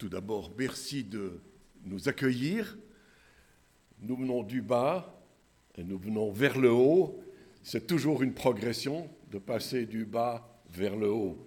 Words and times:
Tout 0.00 0.08
d'abord, 0.08 0.50
merci 0.56 1.04
de 1.04 1.38
nous 1.84 2.08
accueillir. 2.08 2.78
Nous 4.00 4.16
venons 4.16 4.42
du 4.42 4.62
bas 4.62 5.22
et 5.76 5.84
nous 5.84 5.98
venons 5.98 6.32
vers 6.32 6.58
le 6.58 6.70
haut. 6.70 7.22
C'est 7.62 7.86
toujours 7.86 8.22
une 8.22 8.32
progression 8.32 9.10
de 9.30 9.38
passer 9.38 9.84
du 9.84 10.06
bas 10.06 10.58
vers 10.70 10.96
le 10.96 11.10
haut. 11.10 11.46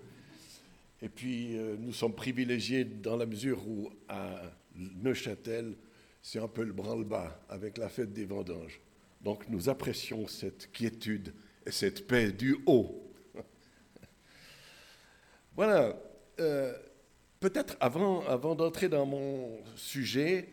Et 1.02 1.10
puis, 1.10 1.58
euh, 1.58 1.78
nous 1.80 1.94
sommes 1.94 2.14
privilégiés 2.14 2.86
dans 2.86 3.18
la 3.18 3.26
mesure 3.26 3.68
où, 3.68 3.90
à 4.08 4.40
Neuchâtel, 4.76 5.76
c'est 6.22 6.38
un 6.38 6.48
peu 6.48 6.64
le 6.64 6.74
branle-bas 6.74 7.44
avec 7.50 7.80
la 7.80 7.90
fête 7.90 8.14
des 8.14 8.26
vendanges. 8.26 8.80
Donc, 9.20 9.50
nous 9.50 9.68
apprécions 9.68 10.28
cette 10.28 10.72
quiétude 10.72 11.34
et 11.66 11.72
cette 11.72 12.06
paix 12.06 12.32
du 12.32 12.58
haut. 12.68 13.12
voilà. 15.56 16.00
Euh, 16.40 16.78
Peut-être 17.44 17.76
avant, 17.82 18.56
d'entrer 18.56 18.88
dans 18.88 19.06
mon 19.06 19.60
sujet, 19.76 20.48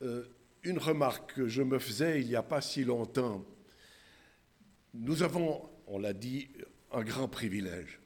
euh, 0.00 0.22
une 0.62 0.78
remarque 0.78 1.34
que 1.34 1.48
je 1.48 1.60
me 1.60 1.80
faisais 1.80 2.20
il 2.20 2.28
n'y 2.28 2.36
a 2.36 2.42
pas 2.44 2.60
si 2.60 2.84
longtemps. 2.84 3.44
Nous 4.94 5.24
avons, 5.24 5.68
on 5.88 5.98
l'a 5.98 6.12
dit, 6.12 6.48
un 6.92 7.02
grand 7.02 7.26
privilège. 7.26 7.98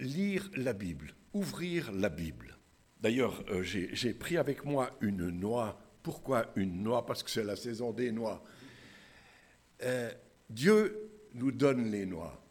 Lire 0.00 0.50
la 0.56 0.72
Bible, 0.72 1.14
ouvrir 1.32 1.92
la 1.92 2.08
Bible. 2.08 2.58
D'ailleurs, 3.00 3.44
euh, 3.50 3.62
j'ai 3.62 4.12
pris 4.12 4.36
avec 4.36 4.64
moi 4.64 4.90
une 5.02 5.28
noix. 5.30 5.80
Pourquoi 6.02 6.50
une 6.56 6.82
noix? 6.82 7.06
Parce 7.06 7.22
que 7.22 7.30
c'est 7.30 7.44
la 7.44 7.54
saison 7.54 7.92
des 7.92 8.10
noix. 8.10 8.42
Euh, 9.84 10.10
Dieu 10.50 11.12
nous 11.34 11.52
donne 11.52 11.92
les 11.92 12.06
noix, 12.06 12.44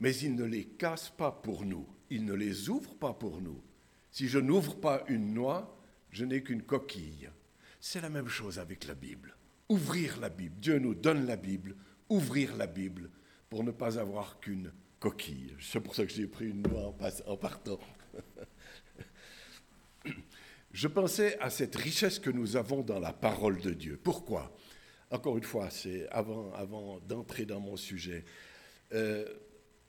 mais 0.00 0.14
il 0.16 0.34
ne 0.36 0.44
les 0.44 0.66
casse 0.66 1.08
pas 1.08 1.32
pour 1.32 1.64
nous 1.64 1.88
il 2.12 2.26
ne 2.26 2.34
les 2.34 2.68
ouvre 2.68 2.94
pas 2.94 3.14
pour 3.14 3.40
nous. 3.40 3.62
Si 4.10 4.28
je 4.28 4.38
n'ouvre 4.38 4.74
pas 4.78 5.02
une 5.08 5.32
noix, 5.32 5.74
je 6.10 6.26
n'ai 6.26 6.42
qu'une 6.42 6.62
coquille. 6.62 7.30
C'est 7.80 8.02
la 8.02 8.10
même 8.10 8.28
chose 8.28 8.58
avec 8.58 8.86
la 8.86 8.94
Bible. 8.94 9.34
Ouvrir 9.70 10.20
la 10.20 10.28
Bible. 10.28 10.54
Dieu 10.60 10.78
nous 10.78 10.94
donne 10.94 11.26
la 11.26 11.36
Bible, 11.36 11.74
ouvrir 12.10 12.54
la 12.56 12.66
Bible 12.66 13.10
pour 13.48 13.64
ne 13.64 13.70
pas 13.70 13.98
avoir 13.98 14.40
qu'une 14.40 14.72
coquille. 15.00 15.56
C'est 15.58 15.80
pour 15.80 15.94
ça 15.94 16.04
que 16.04 16.12
j'ai 16.12 16.26
pris 16.26 16.50
une 16.50 16.62
noix 16.62 16.94
en, 17.26 17.36
partant. 17.38 17.80
je 20.72 20.88
pensais 20.88 21.38
à 21.40 21.48
cette 21.48 21.76
richesse 21.76 22.18
que 22.18 22.30
nous 22.30 22.56
avons 22.56 22.82
dans 22.82 23.00
la 23.00 23.14
parole 23.14 23.58
de 23.62 23.70
Dieu. 23.72 23.98
Pourquoi? 24.02 24.54
Encore 25.10 25.38
une 25.38 25.44
fois, 25.44 25.70
c'est 25.70 26.06
avant, 26.10 27.00
d'entrer 27.08 27.46
dans 27.46 27.60
mon 27.60 27.76
sujet. 27.76 28.26
Euh, 28.92 29.24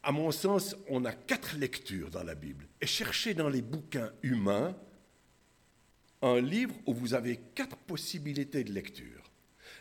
à 0.04 0.12
mon 0.12 0.32
sens, 0.32 0.76
on 0.90 1.06
a 1.06 1.14
quatre 1.14 1.56
lectures 1.56 2.10
dans 2.10 2.24
la 2.24 2.36
Bible. 2.36 2.68
Et 2.82 2.86
cherchez 2.86 3.34
dans 3.34 3.50
les 3.50 3.62
bouquins 3.62 4.12
humains 4.22 4.76
un 6.22 6.40
livre 6.40 6.76
où 6.86 6.94
vous 6.94 7.14
avez 7.14 7.38
quatre 7.56 7.78
possibilités 7.78 8.64
de 8.64 8.72
lecture. 8.72 9.32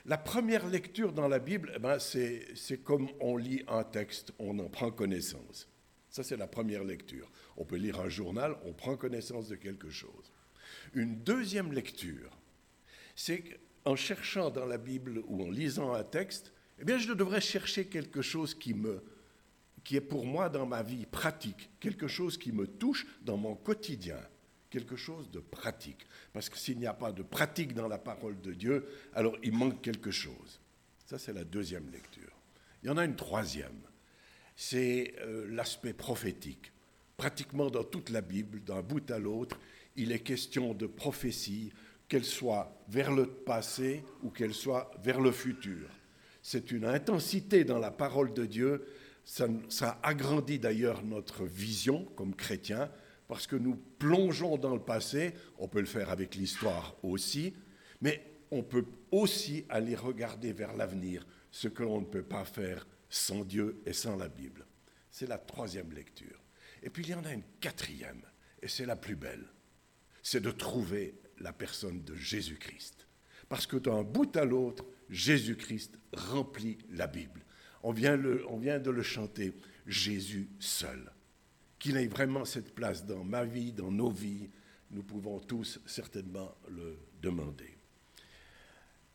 La 0.07 0.19
première 0.19 0.67
lecture 0.67 1.13
dans 1.13 1.29
la 1.29 1.39
Bible, 1.39 1.73
eh 1.77 1.79
ben, 1.79 1.99
c'est 1.99 2.83
comme 2.83 3.09
on 3.21 3.37
lit 3.37 3.63
un 3.69 3.85
texte, 3.85 4.33
on 4.39 4.59
en 4.59 4.69
prend 4.69 4.91
connaissance. 4.91 5.69
Ça, 6.09 6.23
c'est 6.23 6.37
la 6.37 6.49
première 6.49 6.85
lecture. 6.85 7.31
On 7.57 7.65
peut 7.65 7.77
lire 7.77 8.01
un 8.01 8.09
journal, 8.09 8.57
on 8.65 8.73
prend 8.73 8.97
connaissance 8.97 9.49
de 9.49 9.57
quelque 9.57 9.91
chose. 9.91 10.33
Une 10.95 11.17
deuxième 11.23 11.73
lecture, 11.73 12.37
c'est 13.15 13.43
qu'en 13.43 13.97
cherchant 13.97 14.51
dans 14.51 14.67
la 14.67 14.79
Bible 14.79 15.23
ou 15.27 15.43
en 15.43 15.51
lisant 15.51 15.93
un 15.93 16.05
texte, 16.05 16.53
eh 16.81 16.85
bien, 16.85 16.99
je 16.99 17.13
devrais 17.13 17.41
chercher 17.41 17.87
quelque 17.87 18.23
chose 18.23 18.55
qui 18.55 18.75
me 18.75 19.03
qui 19.85 19.97
est 19.97 20.01
pour 20.01 20.25
moi 20.25 20.49
dans 20.49 20.67
ma 20.67 20.83
vie 20.83 21.07
pratique, 21.07 21.71
quelque 21.81 22.09
chose 22.09 22.39
qui 22.39 22.53
me 22.53 22.67
touche 22.67 23.07
dans 23.23 23.37
mon 23.37 23.55
quotidien, 23.55 24.19
quelque 24.71 24.97
chose 24.97 25.31
de 25.31 25.41
pratique. 25.41 26.07
Parce 26.33 26.49
que 26.49 26.57
s'il 26.57 26.79
n'y 26.79 26.87
a 26.87 26.95
pas 26.95 27.13
de 27.13 27.23
pratique 27.23 27.75
dans 27.75 27.89
la 27.89 27.99
parole 27.99 28.41
de 28.41 28.53
Dieu, 28.53 28.87
alors 29.15 29.37
il 29.43 29.53
manque 29.53 29.83
quelque 29.83 30.11
chose. 30.11 30.61
Ça, 31.07 31.19
c'est 31.19 31.33
la 31.33 31.45
deuxième 31.45 31.91
lecture. 31.91 32.31
Il 32.83 32.87
y 32.87 32.91
en 32.91 32.97
a 32.97 33.05
une 33.05 33.17
troisième, 33.17 33.81
c'est 34.57 35.15
euh, 35.21 35.47
l'aspect 35.51 35.93
prophétique. 35.93 36.73
Pratiquement 37.17 37.71
dans 37.71 37.85
toute 37.85 38.11
la 38.11 38.21
Bible, 38.21 38.63
d'un 38.65 38.83
bout 38.83 39.09
à 39.11 39.19
l'autre, 39.19 39.59
il 39.97 40.11
est 40.11 40.21
question 40.21 40.75
de 40.75 40.87
prophétie, 40.87 41.73
qu'elle 42.09 42.25
soit 42.25 42.85
vers 42.89 43.11
le 43.11 43.27
passé 43.27 44.05
ou 44.23 44.31
qu'elle 44.31 44.53
soit 44.53 44.91
vers 45.03 45.21
le 45.21 45.33
futur. 45.33 45.89
C'est 46.43 46.71
une 46.71 46.85
intensité 46.85 47.65
dans 47.65 47.79
la 47.79 47.91
parole 47.91 48.35
de 48.35 48.45
Dieu 48.45 48.85
ça, 49.25 49.99
agrandit 50.03 50.59
d'ailleurs 50.59 51.03
notre 51.03 51.45
vision 51.45 52.05
comme 52.17 52.35
chrétiens, 52.35 52.91
parce 53.29 53.47
que 53.47 53.57
nous 53.57 53.77
plongeons 53.77 54.59
dans 54.59 54.75
le 54.75 54.83
passé, 54.83 55.35
on 55.59 55.69
peut 55.69 55.81
le 55.81 55.87
faire 55.87 56.11
avec 56.11 56.35
l'histoire 56.35 56.97
aussi, 57.03 57.55
mais 58.01 58.23
on 58.51 58.63
peut 58.63 58.85
aussi 59.11 59.65
aller 59.69 59.95
regarder 59.95 60.53
vers 60.53 60.77
l'avenir, 60.77 61.27
ce 61.51 61.69
que 61.69 61.83
l'on 61.83 62.01
ne 62.01 62.07
peut 62.07 62.23
pas 62.23 62.45
faire 62.45 62.87
sans 63.09 63.45
Dieu 63.45 63.81
et 63.87 63.93
sans 63.93 64.17
la 64.17 64.29
Bible. 64.29 64.67
C'est 65.11 65.29
la 65.29 65.39
troisième 65.39 65.93
lecture. 65.93 66.43
Et 66.83 66.91
puis 66.91 67.05
il 67.05 67.11
y 67.11 67.15
en 67.15 67.25
a 67.25 67.33
une 67.33 67.45
quatrième, 67.61 68.23
et 68.61 68.69
c'est 68.69 68.87
la 68.87 68.97
plus 68.97 69.17
belle, 69.17 69.47
c'est 70.23 70.43
de 70.43 70.51
trouver 70.51 71.15
la 71.39 71.53
personne 71.53 72.03
de 72.03 72.15
Jésus-Christ. 72.15 73.07
Parce 73.49 73.67
que 73.67 73.77
d'un 73.77 74.03
bout 74.03 74.37
à 74.37 74.45
l'autre, 74.45 74.85
Jésus-Christ 75.11 75.99
remplit 76.13 76.79
la 76.91 77.07
Bible. 77.07 77.45
On 77.83 77.93
vient, 77.93 78.17
de 78.17 78.91
le 78.91 79.03
chanter, 79.03 79.53
Jésus 79.87 80.49
seul. 80.59 81.11
Qu'il 81.79 81.97
ait 81.97 82.07
vraiment 82.07 82.45
cette 82.45 82.75
place 82.75 83.05
dans 83.05 83.25
ma 83.25 83.45
vie, 83.45 83.73
dans 83.73 83.91
nos 83.91 84.11
vies, 84.11 84.49
nous 84.93 85.03
pouvons 85.03 85.41
tous 85.41 85.81
certainement 85.87 86.55
le 86.69 86.97
demander. 87.21 87.77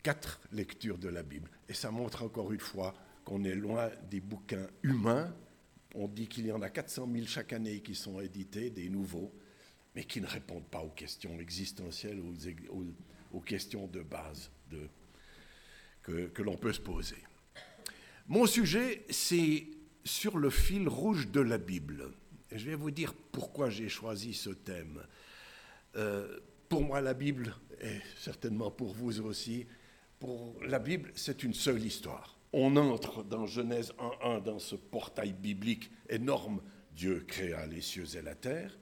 Quatre 0.04 0.42
lectures 0.52 0.98
de 0.98 1.08
la 1.08 1.24
Bible. 1.24 1.50
Et 1.70 1.74
ça 1.74 1.92
montre 1.92 2.24
encore 2.24 2.52
une 2.52 2.60
fois 2.60 2.94
qu'on 3.24 3.44
est 3.44 3.56
loin 3.56 3.90
des 4.10 4.20
bouquins 4.20 4.68
humains. 4.84 5.34
On 5.96 6.08
dit 6.08 6.28
qu'il 6.28 6.46
y 6.46 6.52
en 6.52 6.62
a 6.62 6.70
400 6.70 7.10
000 7.12 7.26
chaque 7.26 7.54
année 7.54 7.80
qui 7.82 7.96
sont 7.96 8.20
édités, 8.20 8.70
des 8.70 8.90
nouveaux, 8.90 9.34
mais 9.96 10.04
qui 10.04 10.20
ne 10.20 10.28
répondent 10.28 10.68
pas 10.68 10.82
aux 10.82 10.90
questions 10.90 11.40
existentielles, 11.40 12.20
aux, 12.20 12.86
aux, 13.32 13.42
questions 13.42 13.88
de 13.88 14.02
base 14.02 14.52
que 16.04 16.42
l'on 16.42 16.58
peut 16.58 16.74
se 16.74 16.82
poser. 16.82 17.18
Mon 18.30 18.46
sujet, 18.46 19.06
c'est 19.10 19.68
sur 20.04 20.38
le 20.38 20.50
fil 20.50 20.90
rouge 20.90 21.30
de 21.30 21.40
la 21.40 21.58
Bible. 21.58 22.12
Je 22.52 22.66
vais 22.66 22.76
vous 22.76 22.92
dire 22.92 23.14
pourquoi 23.32 23.70
j'ai 23.70 23.88
choisi 23.88 24.34
ce 24.34 24.50
thème. 24.50 25.02
Euh, 25.96 26.38
pour 26.68 26.82
moi, 26.82 27.00
la 27.00 27.14
Bible, 27.14 27.56
et 27.82 28.02
certainement 28.18 28.70
pour 28.70 28.94
vous 28.94 29.22
aussi, 29.22 29.66
pour 30.20 30.58
la 30.62 30.80
Bible, 30.80 31.10
c'est 31.16 31.42
une 31.44 31.54
seule 31.54 31.82
histoire. 31.86 32.38
On 32.52 32.76
entre 32.76 33.24
dans 33.24 33.46
Genèse 33.46 33.94
1.1, 33.98 34.44
dans 34.44 34.60
ce 34.60 34.76
portail 34.76 35.32
biblique 35.32 35.90
énorme. 36.10 36.62
Dieu 36.94 37.24
créa 37.26 37.66
les 37.66 37.82
cieux 37.82 38.18
et 38.18 38.22
la 38.22 38.36
terre. 38.36 38.78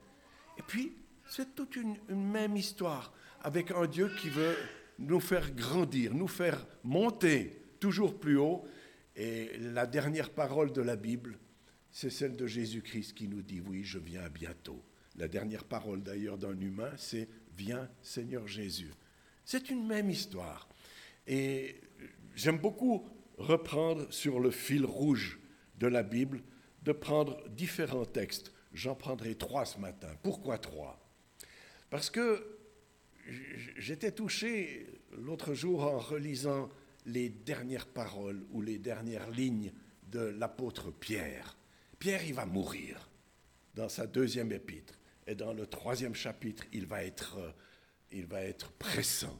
Et 0.57 0.63
puis, 0.63 0.93
c'est 1.29 1.53
toute 1.53 1.75
une 1.75 1.97
même 2.09 2.57
histoire, 2.57 3.13
avec 3.41 3.69
un 3.69 3.85
Dieu 3.85 4.09
qui 4.19 4.29
veut 4.29 4.55
nous 4.97 5.19
faire 5.19 5.51
grandir, 5.51 6.15
nous 6.15 6.27
faire 6.27 6.65
monter 6.83 7.61
toujours 7.79 8.19
plus 8.19 8.37
haut 8.37 8.65
et 9.15 9.57
la 9.57 9.85
dernière 9.85 10.29
parole 10.29 10.73
de 10.73 10.81
la 10.81 10.95
Bible, 10.95 11.37
c'est 11.91 12.09
celle 12.09 12.35
de 12.35 12.47
Jésus-Christ 12.47 13.13
qui 13.13 13.27
nous 13.27 13.41
dit, 13.41 13.61
oui, 13.61 13.83
je 13.83 13.99
viens 13.99 14.27
bientôt. 14.29 14.83
La 15.15 15.27
dernière 15.27 15.63
parole 15.63 16.03
d'ailleurs 16.03 16.37
d'un 16.37 16.59
humain, 16.59 16.91
c'est 16.97 17.29
Viens 17.57 17.89
Seigneur 18.01 18.47
Jésus. 18.47 18.91
C'est 19.45 19.69
une 19.69 19.87
même 19.87 20.09
histoire. 20.09 20.67
Et 21.25 21.79
j'aime 22.35 22.57
beaucoup 22.57 23.07
reprendre 23.37 24.11
sur 24.11 24.41
le 24.41 24.51
fil 24.51 24.85
rouge 24.85 25.39
de 25.77 25.87
la 25.87 26.03
Bible, 26.03 26.43
de 26.83 26.91
prendre 26.91 27.47
différents 27.49 28.05
textes. 28.05 28.51
J'en 28.73 28.95
prendrai 28.95 29.35
trois 29.35 29.65
ce 29.65 29.79
matin. 29.79 30.09
Pourquoi 30.21 30.57
trois? 30.57 30.99
Parce 31.89 32.09
que 32.09 32.57
j'étais 33.77 34.11
touché 34.11 34.87
l'autre 35.17 35.53
jour 35.53 35.83
en 35.83 35.97
relisant 35.97 36.69
les 37.05 37.29
dernières 37.29 37.87
paroles 37.87 38.45
ou 38.51 38.61
les 38.61 38.77
dernières 38.77 39.29
lignes 39.31 39.71
de 40.11 40.19
l'apôtre 40.19 40.91
Pierre. 40.91 41.57
Pierre, 41.99 42.25
il 42.25 42.33
va 42.33 42.45
mourir 42.45 43.09
dans 43.73 43.89
sa 43.89 44.07
deuxième 44.07 44.51
épître. 44.51 44.93
Et 45.27 45.35
dans 45.35 45.53
le 45.53 45.65
troisième 45.65 46.13
chapitre, 46.15 46.63
il 46.71 46.85
va 46.85 47.03
être, 47.03 47.37
euh, 47.37 47.51
il 48.11 48.25
va 48.25 48.41
être 48.41 48.71
pressant. 48.73 49.39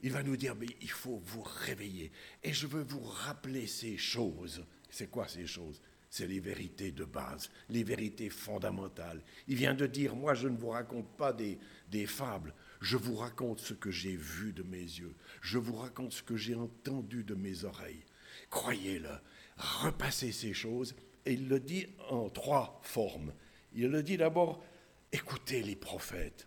Il 0.00 0.12
va 0.12 0.22
nous 0.22 0.36
dire, 0.36 0.54
mais 0.54 0.68
il 0.80 0.90
faut 0.90 1.20
vous 1.24 1.42
réveiller. 1.42 2.12
Et 2.42 2.52
je 2.52 2.66
veux 2.66 2.82
vous 2.82 3.02
rappeler 3.02 3.66
ces 3.66 3.96
choses. 3.96 4.64
C'est 4.90 5.10
quoi 5.10 5.28
ces 5.28 5.46
choses? 5.46 5.80
C'est 6.08 6.26
les 6.26 6.40
vérités 6.40 6.92
de 6.92 7.04
base, 7.04 7.50
les 7.68 7.84
vérités 7.84 8.30
fondamentales. 8.30 9.22
Il 9.46 9.56
vient 9.56 9.74
de 9.74 9.86
dire, 9.86 10.16
moi 10.16 10.32
je 10.32 10.48
ne 10.48 10.56
vous 10.56 10.70
raconte 10.70 11.14
pas 11.16 11.34
des, 11.34 11.58
des 11.90 12.06
fables, 12.06 12.54
je 12.80 12.96
vous 12.96 13.16
raconte 13.16 13.60
ce 13.60 13.74
que 13.74 13.90
j'ai 13.90 14.16
vu 14.16 14.52
de 14.52 14.62
mes 14.62 14.78
yeux. 14.78 15.14
Je 15.40 15.58
vous 15.58 15.76
raconte 15.76 16.12
ce 16.12 16.22
que 16.22 16.36
j'ai 16.36 16.54
entendu 16.54 17.24
de 17.24 17.34
mes 17.34 17.64
oreilles. 17.64 18.04
Croyez-le. 18.50 19.10
Repassez 19.56 20.32
ces 20.32 20.54
choses. 20.54 20.94
Et 21.26 21.32
il 21.32 21.48
le 21.48 21.60
dit 21.60 21.86
en 22.10 22.30
trois 22.30 22.80
formes. 22.82 23.32
Il 23.72 23.88
le 23.88 24.02
dit 24.02 24.16
d'abord, 24.16 24.64
écoutez 25.12 25.62
les 25.62 25.76
prophètes. 25.76 26.46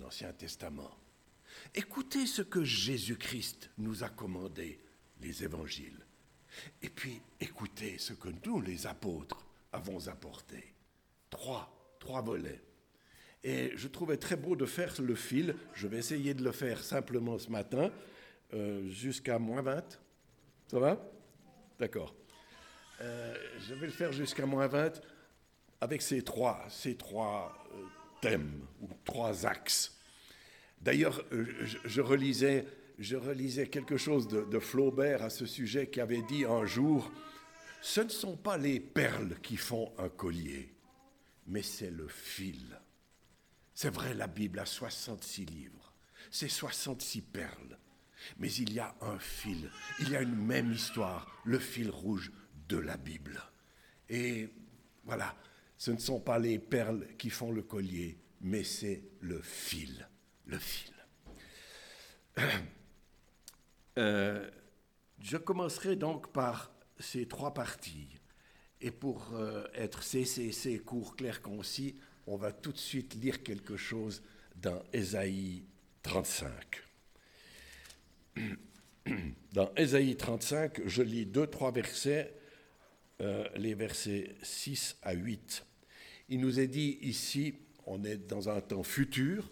l'Ancien 0.00 0.32
Testament. 0.32 0.96
Écoutez 1.74 2.26
ce 2.26 2.42
que 2.42 2.64
Jésus-Christ 2.64 3.70
nous 3.78 4.04
a 4.04 4.08
commandé, 4.08 4.80
les 5.20 5.44
évangiles. 5.44 6.06
Et 6.80 6.90
puis 6.90 7.20
écoutez 7.40 7.98
ce 7.98 8.12
que 8.12 8.28
nous, 8.46 8.60
les 8.60 8.86
apôtres, 8.86 9.44
avons 9.72 10.08
apporté. 10.08 10.74
Trois, 11.30 11.96
trois 11.98 12.22
volets. 12.22 12.62
Et 13.44 13.72
je 13.74 13.88
trouvais 13.88 14.16
très 14.16 14.36
beau 14.36 14.54
de 14.54 14.66
faire 14.66 14.94
le 15.00 15.14
fil. 15.14 15.56
Je 15.74 15.88
vais 15.88 15.98
essayer 15.98 16.34
de 16.34 16.44
le 16.44 16.52
faire 16.52 16.82
simplement 16.82 17.38
ce 17.38 17.50
matin, 17.50 17.90
euh, 18.54 18.88
jusqu'à 18.88 19.38
moins 19.38 19.62
20. 19.62 20.00
Ça 20.68 20.78
va? 20.78 21.00
D'accord. 21.78 22.14
Euh, 23.00 23.34
je 23.58 23.74
vais 23.74 23.86
le 23.86 23.92
faire 23.92 24.12
jusqu'à 24.12 24.46
moins 24.46 24.68
20 24.68 25.00
avec 25.80 26.02
ces 26.02 26.22
trois, 26.22 26.64
ces 26.68 26.94
trois 26.94 27.66
euh, 27.74 27.82
thèmes, 28.20 28.60
ou 28.80 28.88
trois 29.04 29.44
axes. 29.44 29.98
D'ailleurs, 30.80 31.24
je, 31.32 32.00
relisais, 32.00 32.66
je 32.98 33.16
relisais 33.16 33.66
quelque 33.66 33.96
chose 33.96 34.28
de, 34.28 34.44
de 34.44 34.58
Flaubert 34.60 35.22
à 35.22 35.30
ce 35.30 35.46
sujet 35.46 35.88
qui 35.88 36.00
avait 36.00 36.22
dit 36.22 36.44
un 36.44 36.64
jour, 36.64 37.10
ce 37.80 38.00
ne 38.00 38.08
sont 38.08 38.36
pas 38.36 38.58
les 38.58 38.78
perles 38.78 39.36
qui 39.42 39.56
font 39.56 39.92
un 39.98 40.08
collier, 40.08 40.72
mais 41.48 41.62
c'est 41.62 41.90
le 41.90 42.06
fil. 42.06 42.81
C'est 43.74 43.90
vrai, 43.90 44.14
la 44.14 44.26
Bible 44.26 44.58
a 44.58 44.66
66 44.66 45.46
livres, 45.46 45.92
c'est 46.30 46.48
66 46.48 47.22
perles, 47.22 47.78
mais 48.38 48.52
il 48.52 48.72
y 48.72 48.80
a 48.80 48.94
un 49.00 49.18
fil, 49.18 49.70
il 50.00 50.10
y 50.10 50.16
a 50.16 50.22
une 50.22 50.36
même 50.36 50.72
histoire, 50.72 51.40
le 51.44 51.58
fil 51.58 51.90
rouge 51.90 52.32
de 52.68 52.76
la 52.76 52.96
Bible. 52.96 53.42
Et 54.08 54.48
voilà, 55.04 55.34
ce 55.76 55.90
ne 55.90 55.98
sont 55.98 56.20
pas 56.20 56.38
les 56.38 56.58
perles 56.58 57.06
qui 57.18 57.30
font 57.30 57.50
le 57.50 57.62
collier, 57.62 58.18
mais 58.40 58.64
c'est 58.64 59.02
le 59.20 59.40
fil, 59.40 60.08
le 60.46 60.58
fil. 60.58 60.92
Euh, 63.98 64.50
je 65.20 65.36
commencerai 65.36 65.96
donc 65.96 66.32
par 66.32 66.72
ces 66.98 67.28
trois 67.28 67.52
parties. 67.52 68.08
Et 68.80 68.90
pour 68.90 69.34
euh, 69.34 69.66
être 69.74 70.02
CCC, 70.02 70.78
court, 70.78 71.14
clair, 71.14 71.42
concis, 71.42 71.98
on 72.26 72.36
va 72.36 72.52
tout 72.52 72.72
de 72.72 72.78
suite 72.78 73.14
lire 73.14 73.42
quelque 73.42 73.76
chose 73.76 74.22
dans 74.56 74.82
Ésaïe 74.92 75.64
35. 76.02 76.50
Dans 79.52 79.74
Ésaïe 79.76 80.16
35, 80.16 80.82
je 80.86 81.02
lis 81.02 81.26
deux, 81.26 81.48
trois 81.48 81.72
versets, 81.72 82.32
euh, 83.20 83.46
les 83.56 83.74
versets 83.74 84.36
6 84.42 84.96
à 85.02 85.12
8. 85.12 85.66
Il 86.28 86.40
nous 86.40 86.60
est 86.60 86.68
dit 86.68 86.98
ici, 87.02 87.54
on 87.84 88.04
est 88.04 88.16
dans 88.16 88.48
un 88.48 88.60
temps 88.60 88.84
futur, 88.84 89.50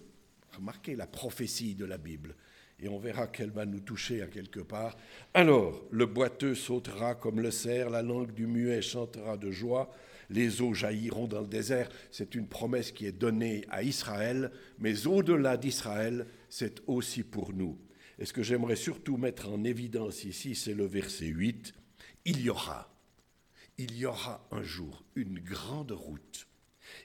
remarquez 0.56 0.94
la 0.96 1.06
prophétie 1.06 1.74
de 1.74 1.84
la 1.84 1.98
Bible, 1.98 2.36
et 2.78 2.88
on 2.88 2.98
verra 2.98 3.26
qu'elle 3.26 3.50
va 3.50 3.66
nous 3.66 3.80
toucher 3.80 4.22
à 4.22 4.26
quelque 4.26 4.60
part. 4.60 4.96
Alors, 5.34 5.82
le 5.90 6.06
boiteux 6.06 6.54
sautera 6.54 7.14
comme 7.14 7.40
le 7.40 7.50
cerf, 7.50 7.90
la 7.90 8.02
langue 8.02 8.32
du 8.32 8.46
muet 8.46 8.80
chantera 8.80 9.36
de 9.36 9.50
joie, 9.50 9.92
les 10.30 10.62
eaux 10.62 10.72
jailliront 10.72 11.26
dans 11.26 11.40
le 11.40 11.46
désert. 11.46 11.88
C'est 12.10 12.34
une 12.34 12.48
promesse 12.48 12.92
qui 12.92 13.06
est 13.06 13.12
donnée 13.12 13.64
à 13.68 13.82
Israël, 13.82 14.52
mais 14.78 15.06
au-delà 15.06 15.56
d'Israël, 15.56 16.26
c'est 16.48 16.80
aussi 16.86 17.22
pour 17.22 17.52
nous. 17.52 17.78
Et 18.18 18.24
ce 18.24 18.32
que 18.32 18.42
j'aimerais 18.42 18.76
surtout 18.76 19.16
mettre 19.16 19.48
en 19.50 19.64
évidence 19.64 20.24
ici, 20.24 20.54
c'est 20.54 20.74
le 20.74 20.86
verset 20.86 21.26
8. 21.26 21.74
Il 22.24 22.40
y 22.40 22.50
aura, 22.50 22.94
il 23.76 23.96
y 23.96 24.06
aura 24.06 24.46
un 24.50 24.62
jour 24.62 25.04
une 25.16 25.40
grande 25.40 25.92
route, 25.92 26.46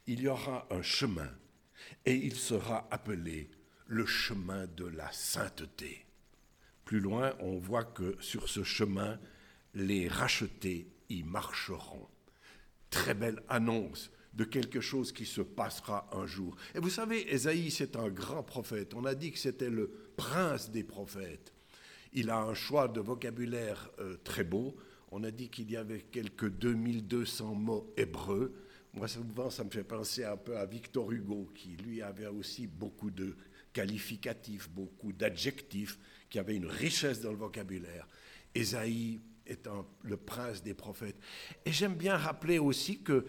il 0.07 0.21
y 0.21 0.27
aura 0.27 0.67
un 0.69 0.81
chemin, 0.81 1.29
et 2.05 2.15
il 2.15 2.35
sera 2.35 2.87
appelé 2.91 3.49
le 3.87 4.05
chemin 4.05 4.67
de 4.67 4.85
la 4.85 5.11
sainteté. 5.11 6.05
Plus 6.83 6.99
loin, 6.99 7.33
on 7.39 7.57
voit 7.57 7.85
que 7.85 8.15
sur 8.19 8.49
ce 8.49 8.63
chemin, 8.63 9.19
les 9.73 10.07
rachetés 10.07 10.87
y 11.09 11.23
marcheront 11.23 12.07
très 12.95 13.13
belle 13.13 13.41
annonce 13.49 14.09
de 14.35 14.45
quelque 14.45 14.79
chose 14.79 15.11
qui 15.11 15.25
se 15.25 15.41
passera 15.41 16.09
un 16.13 16.25
jour. 16.25 16.55
Et 16.73 16.79
vous 16.79 16.89
savez, 16.89 17.33
Ésaïe, 17.33 17.69
c'est 17.69 17.97
un 17.97 18.07
grand 18.07 18.41
prophète. 18.41 18.93
On 18.95 19.03
a 19.03 19.15
dit 19.15 19.33
que 19.33 19.37
c'était 19.37 19.69
le 19.69 19.91
prince 20.15 20.71
des 20.71 20.83
prophètes. 20.83 21.53
Il 22.13 22.29
a 22.29 22.37
un 22.37 22.53
choix 22.53 22.87
de 22.87 23.01
vocabulaire 23.01 23.91
euh, 23.99 24.15
très 24.23 24.45
beau. 24.45 24.77
On 25.11 25.25
a 25.25 25.31
dit 25.31 25.49
qu'il 25.49 25.69
y 25.69 25.75
avait 25.75 26.03
quelques 26.03 26.49
2200 26.49 27.53
mots 27.53 27.93
hébreux. 27.97 28.55
Moi, 28.93 29.09
souvent, 29.09 29.49
ça 29.49 29.65
me 29.65 29.69
fait 29.69 29.83
penser 29.83 30.23
un 30.23 30.37
peu 30.37 30.57
à 30.57 30.65
Victor 30.65 31.11
Hugo, 31.11 31.51
qui 31.53 31.75
lui 31.75 32.01
avait 32.01 32.27
aussi 32.27 32.65
beaucoup 32.65 33.11
de 33.11 33.35
qualificatifs, 33.73 34.69
beaucoup 34.69 35.11
d'adjectifs, 35.11 35.99
qui 36.29 36.39
avait 36.39 36.55
une 36.55 36.67
richesse 36.67 37.19
dans 37.19 37.31
le 37.31 37.37
vocabulaire. 37.37 38.07
Ésaïe 38.53 39.19
étant 39.47 39.85
le 40.03 40.17
prince 40.17 40.63
des 40.63 40.73
prophètes. 40.73 41.17
Et 41.65 41.71
j'aime 41.71 41.95
bien 41.95 42.17
rappeler 42.17 42.59
aussi 42.59 42.99
que 42.99 43.25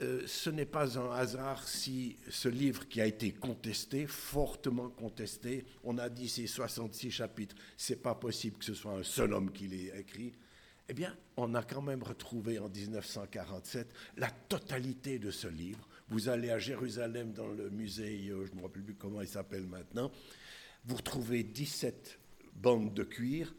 euh, 0.00 0.22
ce 0.26 0.48
n'est 0.48 0.64
pas 0.64 0.96
un 0.96 1.10
hasard 1.10 1.66
si 1.66 2.16
ce 2.30 2.48
livre 2.48 2.86
qui 2.86 3.00
a 3.00 3.06
été 3.06 3.32
contesté, 3.32 4.06
fortement 4.06 4.90
contesté, 4.90 5.64
on 5.82 5.98
a 5.98 6.08
dit 6.08 6.28
ces 6.28 6.46
66 6.46 7.10
chapitres, 7.10 7.56
c'est 7.76 8.00
pas 8.00 8.14
possible 8.14 8.58
que 8.58 8.64
ce 8.64 8.74
soit 8.74 8.92
un 8.92 9.02
seul 9.02 9.32
homme 9.32 9.50
qui 9.50 9.66
l'ait 9.66 9.98
écrit. 9.98 10.32
Eh 10.88 10.94
bien, 10.94 11.14
on 11.36 11.52
a 11.54 11.64
quand 11.64 11.82
même 11.82 12.02
retrouvé 12.02 12.60
en 12.60 12.68
1947 12.68 13.92
la 14.16 14.30
totalité 14.30 15.18
de 15.18 15.32
ce 15.32 15.48
livre. 15.48 15.86
Vous 16.08 16.28
allez 16.28 16.50
à 16.50 16.58
Jérusalem 16.58 17.32
dans 17.32 17.48
le 17.48 17.68
musée, 17.68 18.28
euh, 18.30 18.46
je 18.46 18.52
ne 18.52 18.58
me 18.58 18.62
rappelle 18.62 18.84
plus 18.84 18.94
comment 18.94 19.20
il 19.20 19.28
s'appelle 19.28 19.66
maintenant, 19.66 20.12
vous 20.84 20.96
retrouvez 20.96 21.42
17 21.42 22.20
bandes 22.54 22.94
de 22.94 23.02
cuir, 23.02 23.52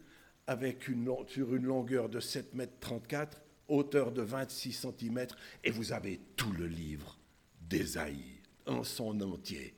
avec 0.46 0.88
une, 0.88 1.10
sur 1.28 1.54
une 1.54 1.64
longueur 1.64 2.08
de 2.08 2.20
7 2.20 2.54
mètres 2.54 2.78
34, 2.80 3.42
hauteur 3.68 4.12
de 4.12 4.22
26 4.22 4.72
cm, 4.98 5.26
et 5.64 5.70
vous 5.70 5.92
avez 5.92 6.20
tout 6.36 6.52
le 6.52 6.66
livre 6.66 7.18
d'Ésaïe 7.60 8.40
en 8.66 8.82
son 8.82 9.20
entier. 9.20 9.74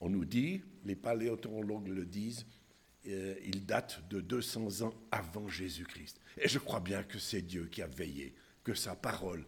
On 0.00 0.08
nous 0.08 0.24
dit, 0.24 0.62
les 0.84 0.96
paléontologues 0.96 1.88
le 1.88 2.04
disent, 2.04 2.46
euh, 3.06 3.34
il 3.44 3.64
date 3.64 4.02
de 4.10 4.20
200 4.20 4.82
ans 4.82 4.94
avant 5.10 5.48
Jésus-Christ. 5.48 6.20
Et 6.38 6.48
je 6.48 6.58
crois 6.58 6.80
bien 6.80 7.02
que 7.02 7.18
c'est 7.18 7.42
Dieu 7.42 7.66
qui 7.70 7.82
a 7.82 7.86
veillé, 7.86 8.34
que 8.64 8.74
sa 8.74 8.94
parole, 8.94 9.44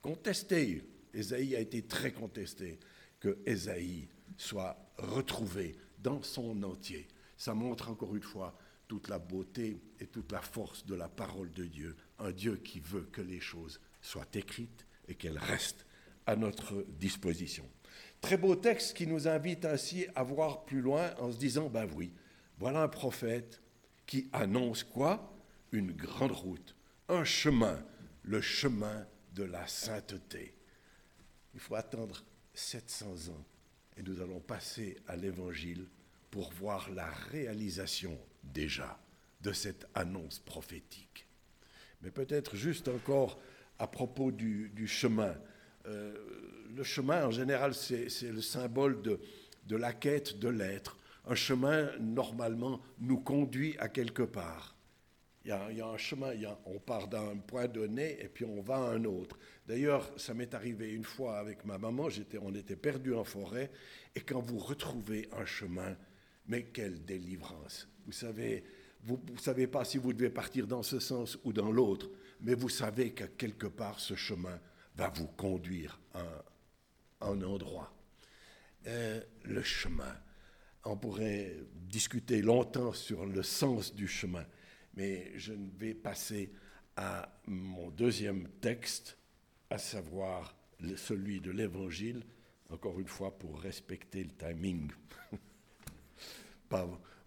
contestée, 0.00 0.84
Ésaïe 1.12 1.56
a 1.56 1.60
été 1.60 1.82
très 1.82 2.12
contesté, 2.12 2.78
que 3.20 3.38
Ésaïe 3.46 4.08
soit 4.36 4.76
retrouvé 4.98 5.76
dans 5.98 6.22
son 6.22 6.62
entier. 6.62 7.08
Ça 7.36 7.54
montre 7.54 7.90
encore 7.90 8.14
une 8.14 8.22
fois 8.22 8.56
toute 8.88 9.08
la 9.08 9.18
beauté 9.18 9.80
et 10.00 10.06
toute 10.06 10.32
la 10.32 10.40
force 10.40 10.84
de 10.86 10.94
la 10.94 11.08
parole 11.08 11.50
de 11.52 11.64
Dieu, 11.64 11.96
un 12.18 12.32
Dieu 12.32 12.56
qui 12.56 12.80
veut 12.80 13.08
que 13.12 13.20
les 13.20 13.40
choses 13.40 13.80
soient 14.00 14.28
écrites 14.34 14.86
et 15.08 15.14
qu'elles 15.14 15.38
restent 15.38 15.86
à 16.26 16.36
notre 16.36 16.84
disposition. 16.98 17.68
Très 18.20 18.36
beau 18.36 18.56
texte 18.56 18.96
qui 18.96 19.06
nous 19.06 19.28
invite 19.28 19.64
ainsi 19.64 20.06
à 20.14 20.22
voir 20.22 20.64
plus 20.64 20.80
loin 20.80 21.14
en 21.18 21.30
se 21.30 21.38
disant, 21.38 21.68
ben 21.68 21.88
oui, 21.94 22.12
voilà 22.58 22.82
un 22.82 22.88
prophète 22.88 23.60
qui 24.06 24.28
annonce 24.32 24.84
quoi? 24.84 25.30
Une 25.72 25.92
grande 25.92 26.32
route, 26.32 26.76
un 27.08 27.24
chemin, 27.24 27.84
le 28.22 28.40
chemin 28.40 29.06
de 29.34 29.44
la 29.44 29.66
sainteté. 29.66 30.54
Il 31.52 31.60
faut 31.60 31.74
attendre 31.74 32.24
700 32.54 33.32
ans 33.32 33.44
et 33.96 34.02
nous 34.02 34.20
allons 34.20 34.40
passer 34.40 34.96
à 35.06 35.16
l'évangile 35.16 35.86
pour 36.34 36.50
voir 36.54 36.90
la 36.90 37.08
réalisation 37.30 38.18
déjà 38.42 38.98
de 39.40 39.52
cette 39.52 39.86
annonce 39.94 40.40
prophétique. 40.40 41.28
Mais 42.02 42.10
peut-être 42.10 42.56
juste 42.56 42.88
encore 42.88 43.38
à 43.78 43.86
propos 43.86 44.32
du, 44.32 44.88
chemin. 44.88 45.32
Euh, 45.86 46.12
le 46.74 46.82
chemin, 46.82 47.26
en 47.26 47.30
général, 47.30 47.72
c'est 47.72 48.32
le 48.32 48.40
symbole 48.40 49.00
de, 49.02 49.76
la 49.76 49.92
quête 49.92 50.40
de 50.40 50.48
l'être. 50.48 50.98
Un 51.24 51.36
chemin, 51.36 51.88
normalement, 52.00 52.80
nous 52.98 53.20
conduit 53.20 53.76
à 53.78 53.88
quelque 53.88 54.24
part. 54.24 54.74
Il 55.44 55.50
y 55.50 55.52
a, 55.52 55.70
il 55.70 55.76
y 55.76 55.82
a 55.82 55.86
un 55.86 55.98
chemin, 55.98 56.32
il 56.32 56.40
y 56.40 56.46
a, 56.46 56.58
on 56.66 56.80
part 56.80 57.06
d'un 57.06 57.36
point 57.36 57.68
donné 57.68 58.20
et 58.20 58.28
puis 58.28 58.44
on 58.44 58.60
va 58.60 58.74
à 58.74 58.90
un 58.90 59.04
autre. 59.04 59.38
D'ailleurs, 59.68 60.10
ça 60.16 60.34
m'est 60.34 60.52
arrivé 60.52 60.90
une 60.90 61.04
fois 61.04 61.38
avec 61.38 61.64
ma 61.64 61.78
maman, 61.78 62.08
on 62.42 62.54
était 62.56 62.74
perdus 62.74 63.14
en 63.14 63.22
forêt, 63.22 63.70
et 64.16 64.20
quand 64.20 64.40
vous 64.40 64.58
retrouvez 64.58 65.28
un 65.38 65.44
chemin, 65.44 65.96
mais 66.46 66.64
quelle 66.64 67.04
délivrance 67.04 67.88
vous 68.06 68.12
savez, 68.12 68.64
vous 69.02 69.20
ne 69.32 69.38
savez 69.38 69.66
pas 69.66 69.84
si 69.84 69.98
vous 69.98 70.12
devez 70.12 70.30
partir 70.30 70.66
dans 70.66 70.82
ce 70.82 71.00
sens 71.00 71.38
ou 71.44 71.52
dans 71.52 71.72
l'autre, 71.72 72.10
mais 72.40 72.54
vous 72.54 72.68
savez 72.68 73.12
que 73.12 73.24
quelque 73.24 73.66
part 73.66 73.98
ce 73.98 74.14
chemin 74.14 74.60
va 74.96 75.08
vous 75.08 75.26
conduire 75.26 76.00
à 76.12 76.44
un, 77.22 77.40
endroit. 77.42 77.92
Euh, 78.86 79.20
le 79.44 79.62
chemin. 79.62 80.14
On 80.84 80.96
pourrait 80.96 81.56
discuter 81.72 82.42
longtemps 82.42 82.92
sur 82.92 83.24
le 83.24 83.42
sens 83.42 83.94
du 83.94 84.06
chemin, 84.06 84.44
mais 84.94 85.32
je 85.36 85.54
vais 85.78 85.94
passer 85.94 86.52
à 86.96 87.40
mon 87.46 87.90
deuxième 87.90 88.48
texte, 88.60 89.16
à 89.70 89.78
savoir 89.78 90.54
celui 90.96 91.40
de 91.40 91.50
l'Évangile, 91.50 92.22
encore 92.68 93.00
une 93.00 93.08
fois 93.08 93.38
pour 93.38 93.60
respecter 93.60 94.22
le 94.22 94.30
timing. 94.30 94.90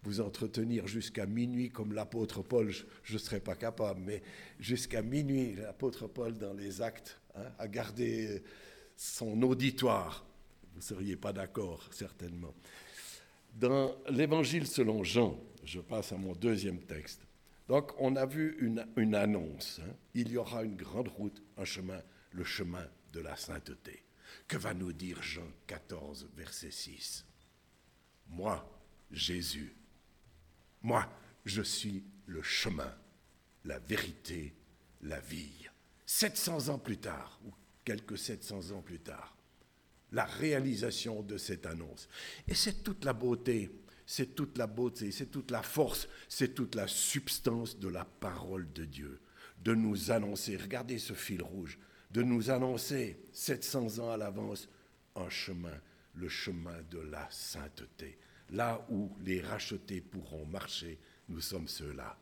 vous 0.02 0.20
entretenir 0.20 0.86
jusqu'à 0.86 1.26
minuit 1.26 1.70
comme 1.70 1.92
l'apôtre 1.92 2.42
Paul, 2.42 2.70
je 3.02 3.12
ne 3.12 3.18
serais 3.18 3.40
pas 3.40 3.54
capable, 3.54 4.00
mais 4.00 4.22
jusqu'à 4.58 5.02
minuit, 5.02 5.54
l'apôtre 5.56 6.06
Paul 6.06 6.38
dans 6.38 6.54
les 6.54 6.80
actes, 6.80 7.20
hein, 7.34 7.50
a 7.58 7.68
gardé 7.68 8.42
son 8.96 9.42
auditoire. 9.42 10.24
Vous 10.72 10.78
ne 10.78 10.82
seriez 10.82 11.16
pas 11.16 11.32
d'accord, 11.32 11.88
certainement. 11.90 12.54
Dans 13.54 13.96
l'Évangile 14.08 14.66
selon 14.66 15.02
Jean, 15.02 15.38
je 15.64 15.80
passe 15.80 16.12
à 16.12 16.16
mon 16.16 16.32
deuxième 16.32 16.80
texte. 16.80 17.22
Donc, 17.68 17.92
on 17.98 18.16
a 18.16 18.24
vu 18.24 18.56
une, 18.60 19.14
annonce. 19.14 19.80
Hein. 19.82 19.92
Il 20.14 20.30
y 20.30 20.36
aura 20.38 20.62
une 20.62 20.76
grande 20.76 21.08
route, 21.08 21.42
un 21.58 21.64
chemin, 21.64 22.00
le 22.32 22.44
chemin 22.44 22.86
de 23.12 23.20
la 23.20 23.36
sainteté. 23.36 24.04
Que 24.46 24.56
va 24.56 24.72
nous 24.74 24.92
dire 24.92 25.22
Jean 25.22 25.50
14, 25.66 26.30
verset 26.34 26.70
6 26.70 27.26
Moi, 28.28 28.64
Jésus, 29.10 29.74
moi, 30.82 31.10
je 31.44 31.62
suis 31.62 32.04
le 32.26 32.42
chemin, 32.42 32.94
la 33.64 33.78
vérité, 33.78 34.54
la 35.02 35.20
vie. 35.20 35.68
700 36.06 36.68
ans 36.68 36.78
plus 36.78 36.98
tard, 36.98 37.40
ou 37.46 37.52
quelques 37.84 38.18
700 38.18 38.72
ans 38.72 38.82
plus 38.82 39.00
tard, 39.00 39.36
la 40.12 40.24
réalisation 40.24 41.22
de 41.22 41.36
cette 41.36 41.66
annonce. 41.66 42.08
Et 42.46 42.54
c'est 42.54 42.82
toute 42.82 43.04
la 43.04 43.12
beauté, 43.12 43.70
c'est 44.06 44.34
toute 44.34 44.56
la 44.56 44.66
beauté, 44.66 45.10
c'est 45.10 45.26
toute 45.26 45.50
la 45.50 45.62
force, 45.62 46.08
c'est 46.28 46.54
toute 46.54 46.74
la 46.74 46.88
substance 46.88 47.78
de 47.78 47.88
la 47.88 48.04
parole 48.04 48.72
de 48.72 48.84
Dieu, 48.84 49.20
de 49.62 49.74
nous 49.74 50.10
annoncer, 50.10 50.56
regardez 50.56 50.98
ce 50.98 51.12
fil 51.12 51.42
rouge, 51.42 51.78
de 52.10 52.22
nous 52.22 52.50
annoncer 52.50 53.20
700 53.32 53.98
ans 53.98 54.10
à 54.10 54.16
l'avance 54.16 54.68
un 55.14 55.28
chemin, 55.28 55.78
le 56.14 56.28
chemin 56.28 56.80
de 56.90 57.00
la 57.00 57.28
sainteté. 57.30 58.18
Là 58.50 58.86
où 58.90 59.10
les 59.24 59.40
rachetés 59.40 60.00
pourront 60.00 60.46
marcher, 60.46 60.98
nous 61.28 61.40
sommes 61.40 61.68
ceux-là. 61.68 62.18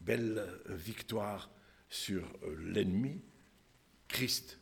Belle 0.00 0.46
victoire 0.68 1.50
sur 1.88 2.24
euh, 2.42 2.56
l'ennemi. 2.72 3.20
Christ 4.08 4.58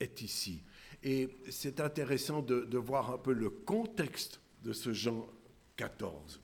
est 0.00 0.22
ici. 0.22 0.62
Et 1.02 1.28
c'est 1.50 1.80
intéressant 1.80 2.42
de, 2.42 2.78
voir 2.78 3.12
un 3.12 3.18
peu 3.18 3.32
le 3.32 3.50
contexte 3.50 4.40
de 4.62 4.72
ce 4.72 4.92
Jean 4.92 5.28
14, 5.76 6.40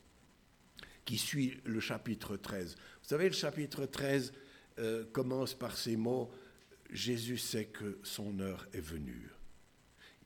qui 1.04 1.18
suit 1.18 1.61
le 1.64 1.80
chapitre 1.80 2.37
13. 2.37 2.76
Vous 2.76 3.08
savez, 3.08 3.26
le 3.26 3.34
chapitre 3.34 3.87
13 3.87 4.32
euh, 4.78 5.04
commence 5.12 5.54
par 5.54 5.76
ces 5.76 5.96
mots, 5.96 6.30
Jésus 6.90 7.38
sait 7.38 7.66
que 7.66 7.99
son 8.02 8.38
heure 8.38 8.68
est 8.73 8.80
venue. 8.80 9.30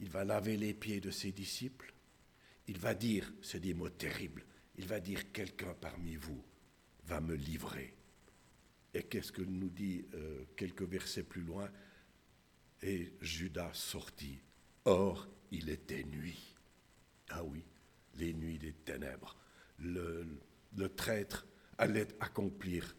Il 0.00 0.10
va 0.10 0.24
laver 0.24 0.56
les 0.56 0.74
pieds 0.74 1.00
de 1.00 1.10
ses 1.10 1.32
disciples, 1.32 1.92
il 2.68 2.78
va 2.78 2.94
dire, 2.94 3.32
c'est 3.42 3.60
des 3.60 3.74
mots 3.74 3.88
terribles, 3.88 4.44
il 4.76 4.86
va 4.86 5.00
dire 5.00 5.32
quelqu'un 5.32 5.74
parmi 5.80 6.16
vous 6.16 6.42
va 7.06 7.20
me 7.20 7.34
livrer. 7.34 7.94
Et 8.94 9.02
qu'est-ce 9.02 9.32
que 9.32 9.42
nous 9.42 9.70
dit 9.70 10.04
euh, 10.14 10.44
quelques 10.56 10.82
versets 10.82 11.22
plus 11.22 11.42
loin? 11.42 11.68
Et 12.82 13.12
Judas 13.20 13.72
sortit. 13.72 14.40
Or, 14.84 15.28
il 15.50 15.68
était 15.70 16.04
nuit. 16.04 16.54
Ah 17.30 17.42
oui, 17.42 17.64
les 18.14 18.32
nuits 18.34 18.58
des 18.58 18.72
ténèbres. 18.72 19.36
Le, 19.78 20.26
traître 20.96 21.46
allait 21.76 22.08
accomplir 22.20 22.96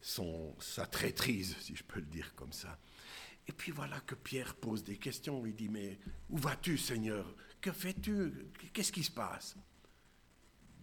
son, 0.00 0.54
sa 0.60 0.86
traîtrise, 0.86 1.56
si 1.60 1.76
je 1.76 1.84
peux 1.84 2.00
le 2.00 2.06
dire 2.06 2.34
comme 2.34 2.52
ça. 2.52 2.78
Et 3.46 3.52
puis 3.52 3.72
voilà 3.72 4.00
que 4.00 4.14
Pierre 4.14 4.54
pose 4.54 4.84
des 4.84 4.96
questions. 4.96 5.44
Il 5.46 5.54
dit, 5.54 5.68
mais 5.68 5.98
où 6.28 6.38
vas-tu, 6.38 6.78
Seigneur? 6.78 7.34
Que 7.60 7.72
fais-tu? 7.72 8.32
Qu'est-ce 8.72 8.92
qui 8.92 9.04
se 9.04 9.10
passe? 9.10 9.56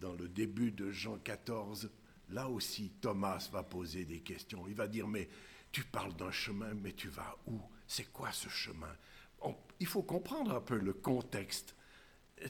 Dans 0.00 0.14
le 0.14 0.28
début 0.28 0.70
de 0.70 0.90
Jean 0.90 1.18
14, 1.18 1.90
là 2.30 2.48
aussi, 2.48 2.90
Thomas 3.00 3.48
va 3.52 3.62
poser 3.64 4.04
des 4.04 4.20
questions. 4.20 4.68
Il 4.68 4.74
va 4.74 4.86
dire, 4.86 5.08
mais 5.08 5.28
tu 5.72 5.82
parles 5.82 6.14
d'un 6.14 6.30
chemin, 6.30 6.72
mais 6.74 6.92
tu 6.92 7.08
vas 7.08 7.36
où? 7.46 7.60
C'est 7.86 8.12
quoi 8.12 8.30
ce 8.32 8.48
chemin? 8.48 8.96
Il 9.80 9.86
faut 9.86 10.02
comprendre 10.02 10.54
un 10.54 10.60
peu 10.60 10.78
le 10.78 10.92
contexte. 10.92 11.74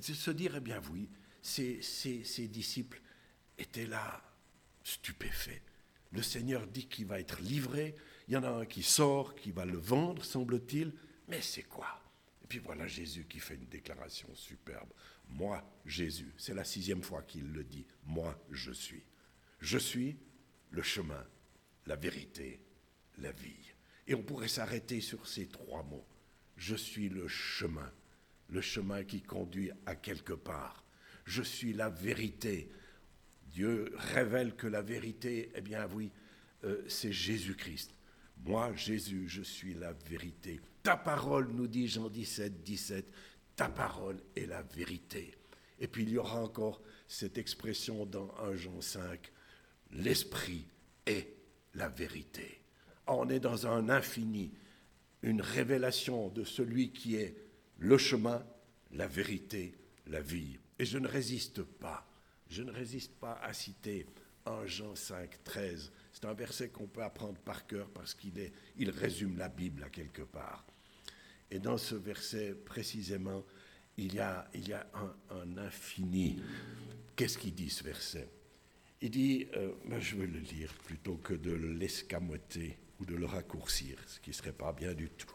Se 0.01 0.31
dire, 0.31 0.57
eh 0.57 0.61
bien 0.61 0.83
oui, 0.93 1.09
ces 1.41 2.49
disciples 2.51 3.01
étaient 3.57 3.87
là, 3.87 4.23
stupéfaits. 4.85 5.63
Le 6.11 6.23
Seigneur 6.23 6.67
dit 6.67 6.87
qu'il 6.87 7.07
va 7.07 7.21
être 7.21 7.41
livré, 7.41 7.95
il 8.29 8.35
y 8.35 8.37
en 8.37 8.45
a 8.45 8.51
un 8.51 8.67
qui 8.67 8.83
sort, 8.83 9.35
qui 9.35 9.53
va 9.53 9.65
le 9.65 9.79
vendre, 9.79 10.25
semble-t-il. 10.25 10.93
Mais 11.29 11.41
c'est 11.41 11.63
quoi? 11.63 12.03
Puis 12.49 12.59
voilà 12.61 12.87
Jésus 12.87 13.27
qui 13.29 13.41
fait 13.41 13.57
une 13.57 13.67
déclaration 13.67 14.29
superbe. 14.35 14.89
Moi, 15.29 15.63
Jésus, 15.85 16.33
c'est 16.39 16.55
la 16.55 16.65
sixième 16.65 17.03
fois 17.03 17.23
qu'il 17.23 17.53
le 17.53 17.65
dit. 17.65 17.87
Moi, 18.05 18.39
je 18.51 18.73
suis. 18.73 19.05
Je 19.61 19.79
suis 19.79 20.17
le 20.71 20.83
chemin, 20.83 21.25
la 21.87 21.97
vérité, 21.97 22.61
la 23.19 23.33
vie. 23.33 23.73
Et 24.07 24.15
on 24.15 24.23
pourrait 24.23 24.49
s'arrêter 24.49 25.01
sur 25.01 25.27
ces 25.27 25.47
trois 25.47 25.83
mots. 25.83 26.07
Je 26.57 26.75
suis 26.75 27.09
le 27.09 27.29
chemin, 27.29 27.93
le 28.49 28.61
chemin 28.61 29.05
qui 29.05 29.21
conduit 29.21 29.71
à 29.85 29.95
quelque 29.95 30.33
part. 30.33 30.85
Je 31.25 31.43
suis 31.43 31.75
la 31.75 31.91
vérité. 31.91 32.71
Dieu 33.49 33.93
révèle 34.15 34.57
que 34.57 34.67
la 34.67 34.83
vérité, 34.83 35.51
eh 35.55 35.61
bien 35.61 35.87
oui, 35.93 36.11
euh, 36.65 36.83
c'est 36.89 37.13
Jésus-Christ. 37.13 37.95
Moi, 38.45 38.75
Jésus, 38.75 39.29
je 39.29 39.43
suis 39.43 39.75
la 39.75 39.93
vérité. 39.93 40.61
Ta 40.89 40.97
parole, 40.97 41.51
nous 41.53 41.67
dit 41.67 41.87
Jean 41.87 42.09
17, 42.09 42.63
17, 42.63 43.13
ta 43.57 43.69
parole 43.69 44.23
est 44.35 44.47
la 44.47 44.63
vérité. 44.63 45.35
Et 45.79 45.87
puis 45.87 46.05
il 46.05 46.09
y 46.09 46.17
aura 46.17 46.41
encore 46.41 46.81
cette 47.07 47.37
expression 47.37 48.07
dans 48.07 48.35
1 48.39 48.57
Jean 48.57 48.81
5, 48.81 49.31
l'Esprit 49.91 50.67
est 51.05 51.29
la 51.75 51.91
vérité. 51.91 52.63
On 53.07 53.29
est 53.29 53.39
dans 53.39 53.67
un 53.67 53.91
infini, 53.91 54.51
une 55.21 55.43
révélation 55.43 56.31
de 56.31 56.43
celui 56.43 56.91
qui 56.91 57.17
est 57.17 57.37
le 57.77 57.99
chemin, 57.99 58.43
la 58.93 59.09
vérité, 59.09 59.75
la 60.07 60.23
vie. 60.23 60.59
Et 60.79 60.87
je 60.87 60.97
ne 60.97 61.07
résiste 61.07 61.63
pas, 61.65 62.09
je 62.49 62.63
ne 62.63 62.71
résiste 62.71 63.13
pas 63.17 63.39
à 63.43 63.53
citer 63.53 64.07
1 64.47 64.65
Jean 64.65 64.95
5, 64.95 65.45
13 65.45 65.93
c'est 66.21 66.27
un 66.27 66.35
verset 66.35 66.71
qu'on 66.71 66.89
peut 66.89 67.05
apprendre 67.05 67.39
par 67.39 67.65
cœur 67.67 67.89
parce 67.91 68.13
qu'il 68.13 68.33
il 68.77 68.91
résume 68.91 69.37
la 69.37 69.49
Bible 69.49 69.85
à 69.85 69.89
quelque 69.89 70.23
part. 70.23 70.67
Et 71.51 71.59
dans 71.59 71.79
ce 71.79 71.95
verset 71.95 72.55
précisément, 72.55 73.45
il 73.97 74.15
y 74.15 74.21
a, 74.21 74.49
un, 75.31 75.57
infini. 75.59 76.41
Qu'est-ce 77.17 77.37
qu'il 77.39 77.55
dit 77.55 77.71
ce 77.71 77.83
verset? 77.83 78.29
Il 79.01 79.11
dit, 79.11 79.49
euh, 79.57 79.73
ben, 79.87 80.01
je 80.01 80.17
vais 80.17 80.27
le 80.27 80.39
lire 80.39 80.73
plutôt 80.85 81.17
que 81.17 81.35
de 81.35 81.53
l'escamoter 81.53 82.79
ou 83.01 83.05
de 83.05 83.15
le 83.15 83.27
raccourcir, 83.27 83.99
ce 84.07 84.21
qui 84.21 84.31
ne 84.31 84.35
serait 84.35 84.53
pas 84.53 84.73
bien 84.73 84.95
du 84.95 85.09
tout. 85.11 85.35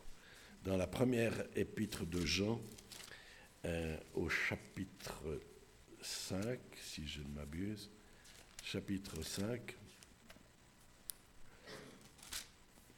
Dans 0.63 0.77
la 0.77 0.87
première 0.87 1.33
épître 1.55 2.05
de 2.05 2.25
Jean, 2.25 2.61
euh, 3.65 3.97
au 4.13 4.29
chapitre 4.29 5.41
5, 6.01 6.59
si 6.75 7.07
je 7.07 7.21
ne 7.21 7.29
m'abuse, 7.29 7.89
chapitre 8.63 9.21
5, 9.21 9.75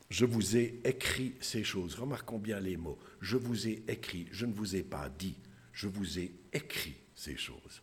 Je 0.10 0.26
vous 0.26 0.56
ai 0.56 0.80
écrit 0.84 1.36
ces 1.40 1.64
choses. 1.64 1.96
Remarquons 1.96 2.38
bien 2.38 2.60
les 2.60 2.78
mots. 2.78 3.00
Je 3.22 3.38
vous 3.38 3.68
ai 3.68 3.84
écrit. 3.88 4.28
Je 4.32 4.46
ne 4.46 4.54
vous 4.54 4.76
ai 4.76 4.84
pas 4.84 5.10
dit. 5.10 5.38
Je 5.74 5.88
vous 5.88 6.20
ai 6.20 6.32
écrit 6.54 6.96
ces 7.16 7.36
choses. 7.36 7.82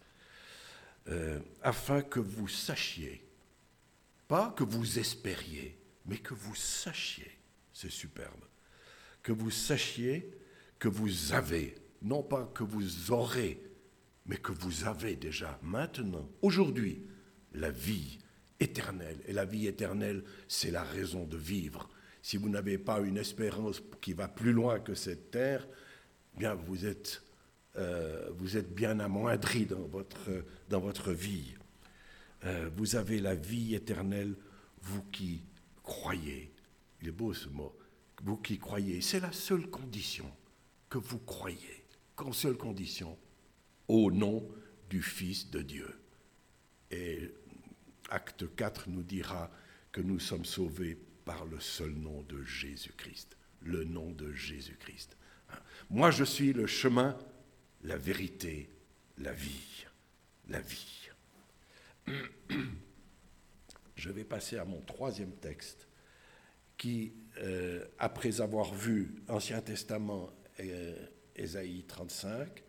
Euh, 1.09 1.41
afin 1.63 2.03
que 2.03 2.21
vous 2.21 2.47
sachiez, 2.47 3.27
pas 4.29 4.55
que 4.57 4.63
vous 4.63 4.99
espériez, 4.99 5.77
mais 6.07 6.19
que 6.19 6.35
vous 6.35 6.55
sachiez, 6.55 7.39
c'est 7.73 7.91
superbe, 7.91 8.45
que 9.23 9.33
vous 9.33 9.51
sachiez 9.51 10.31
que 10.79 10.89
vous 10.89 11.33
avez, 11.33 11.75
non 12.03 12.23
pas 12.23 12.51
que 12.55 12.65
vous 12.65 13.11
aurez, 13.13 13.63
mais 14.27 14.37
que 14.37 14.53
vous 14.53 14.85
avez 14.85 15.17
déjà 15.17 15.59
maintenant, 15.63 16.29
aujourd'hui, 16.41 17.05
la 17.53 17.71
vie 17.71 18.19
éternelle. 18.59 19.19
Et 19.27 19.33
la 19.33 19.45
vie 19.45 19.67
éternelle, 19.67 20.25
c'est 20.49 20.71
la 20.71 20.83
raison 20.83 21.25
de 21.25 21.37
vivre 21.37 21.89
si 22.23 22.37
vous 22.37 22.49
n'avez 22.49 22.79
pas 22.79 23.01
une 23.01 23.19
espérance 23.19 23.83
qui 24.01 24.13
va 24.13 24.29
plus 24.29 24.53
loin 24.53 24.79
que 24.79 24.95
cette 24.95 25.33
terre, 25.33 25.67
bien 26.39 26.55
vous 26.55 26.87
êtes, 26.87 27.23
euh, 27.77 28.31
vous 28.37 28.57
êtes 28.57 28.73
bien 28.73 29.01
amoindri 29.01 29.67
dans 29.67 29.87
votre, 29.89 30.31
dans 30.69 30.81
votre 30.81 31.13
vie. 31.13 31.55
Euh, 32.45 32.71
vous 32.77 32.95
avez 32.95 33.21
la 33.21 33.35
vie 33.35 33.75
éternelle, 33.75 34.37
vous 34.81 35.03
qui 35.11 35.43
croyez. 35.83 36.53
Il 37.01 37.09
est 37.09 37.13
beau 37.13 37.35
ce 37.35 37.49
mot. 37.49 37.77
Vous 38.23 38.37
qui 38.37 38.57
croyez. 38.59 39.01
C'est 39.01 39.21
la 39.21 39.33
seule 39.33 39.67
condition 39.67 40.31
que 40.89 40.99
vous 40.99 41.19
croyez. 41.19 41.85
Qu'en 42.15 42.33
seule 42.33 42.57
condition, 42.57 43.19
au 43.89 44.13
nom 44.13 44.49
du 44.89 45.03
Fils 45.03 45.51
de 45.51 45.61
Dieu. 45.61 45.89
Et 46.91 47.33
acte 48.11 48.55
4 48.55 48.91
nous 48.91 49.03
dira 49.03 49.51
que 49.91 50.01
nous 50.01 50.21
sommes 50.21 50.45
sauvés 50.45 50.99
par 51.25 51.45
le 51.45 51.61
seul 51.61 51.91
nom 51.91 52.23
de 52.23 52.43
Jésus-Christ, 52.43 53.37
le 53.63 53.85
nom 53.85 54.11
de 54.11 54.33
Jésus-Christ. 54.33 55.17
Hein? 55.51 55.59
Moi, 55.91 56.11
je 56.11 56.25
suis 56.25 56.53
le 56.53 56.67
chemin, 56.67 57.19
la 57.83 57.97
vérité, 57.97 58.71
la 59.19 59.33
vie, 59.33 59.87
la 60.49 60.61
vie. 60.61 61.09
Je 63.95 64.11
vais 64.11 64.25
passer 64.25 64.57
à 64.59 64.65
mon 64.65 64.81
troisième 64.81 65.31
texte 65.37 65.87
qui, 66.77 67.13
euh, 67.39 67.85
après 67.99 68.41
avoir 68.41 68.75
vu 68.75 69.23
Ancien 69.29 69.61
Testament 69.61 70.33
et 70.59 70.73
Ésaïe 71.37 71.85
35, 71.85 72.65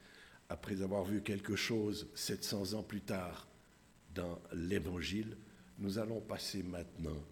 après 0.50 0.83
avoir 0.83 1.03
vu 1.03 1.24
quelque 1.24 1.55
chose 1.55 2.07
700 2.13 2.74
ans 2.74 2.83
plus 2.83 3.01
tard 3.01 3.48
dans 4.13 4.39
l'Évangile, 4.53 5.36
nous 5.79 5.98
allons 5.98 6.22
passer 6.22 6.62
maintenant 6.62 7.24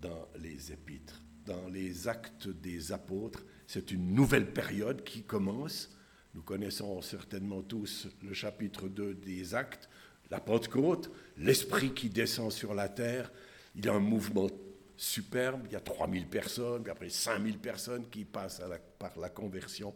dans 0.00 0.28
les 0.38 0.72
épîtres, 0.72 1.22
dans 1.44 1.68
les 1.68 2.08
actes 2.08 2.48
des 2.48 2.92
apôtres. 2.92 3.44
C'est 3.66 3.90
une 3.90 4.14
nouvelle 4.14 4.52
période 4.52 5.04
qui 5.04 5.22
commence. 5.22 5.90
Nous 6.34 6.42
connaissons 6.42 7.00
certainement 7.02 7.62
tous 7.62 8.08
le 8.22 8.32
chapitre 8.32 8.88
2 8.88 9.14
des 9.14 9.54
actes, 9.54 9.88
la 10.30 10.40
Pentecôte, 10.40 11.10
l'Esprit 11.36 11.94
qui 11.94 12.10
descend 12.10 12.52
sur 12.52 12.74
la 12.74 12.88
terre. 12.88 13.32
Il 13.74 13.84
y 13.84 13.88
a 13.88 13.94
un 13.94 14.00
mouvement 14.00 14.48
superbe, 14.96 15.62
il 15.66 15.72
y 15.72 15.76
a 15.76 15.80
3000 15.80 16.26
personnes, 16.26 16.82
puis 16.82 16.92
après 16.92 17.08
5000 17.08 17.58
personnes 17.58 18.08
qui 18.10 18.24
passent 18.24 18.62
par 18.98 19.18
la 19.18 19.30
conversion. 19.30 19.94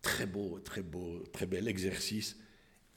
Très 0.00 0.26
beau, 0.26 0.60
très 0.60 0.82
beau, 0.82 1.24
très 1.32 1.46
bel 1.46 1.68
exercice. 1.68 2.36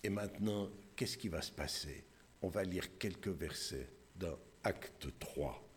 Et 0.03 0.09
maintenant, 0.09 0.69
qu'est-ce 0.95 1.17
qui 1.17 1.27
va 1.27 1.41
se 1.41 1.51
passer? 1.51 2.05
On 2.41 2.47
va 2.49 2.63
lire 2.63 2.97
quelques 2.97 3.29
versets 3.29 3.89
dans 4.15 4.37
Acte 4.63 5.07
3. 5.19 5.72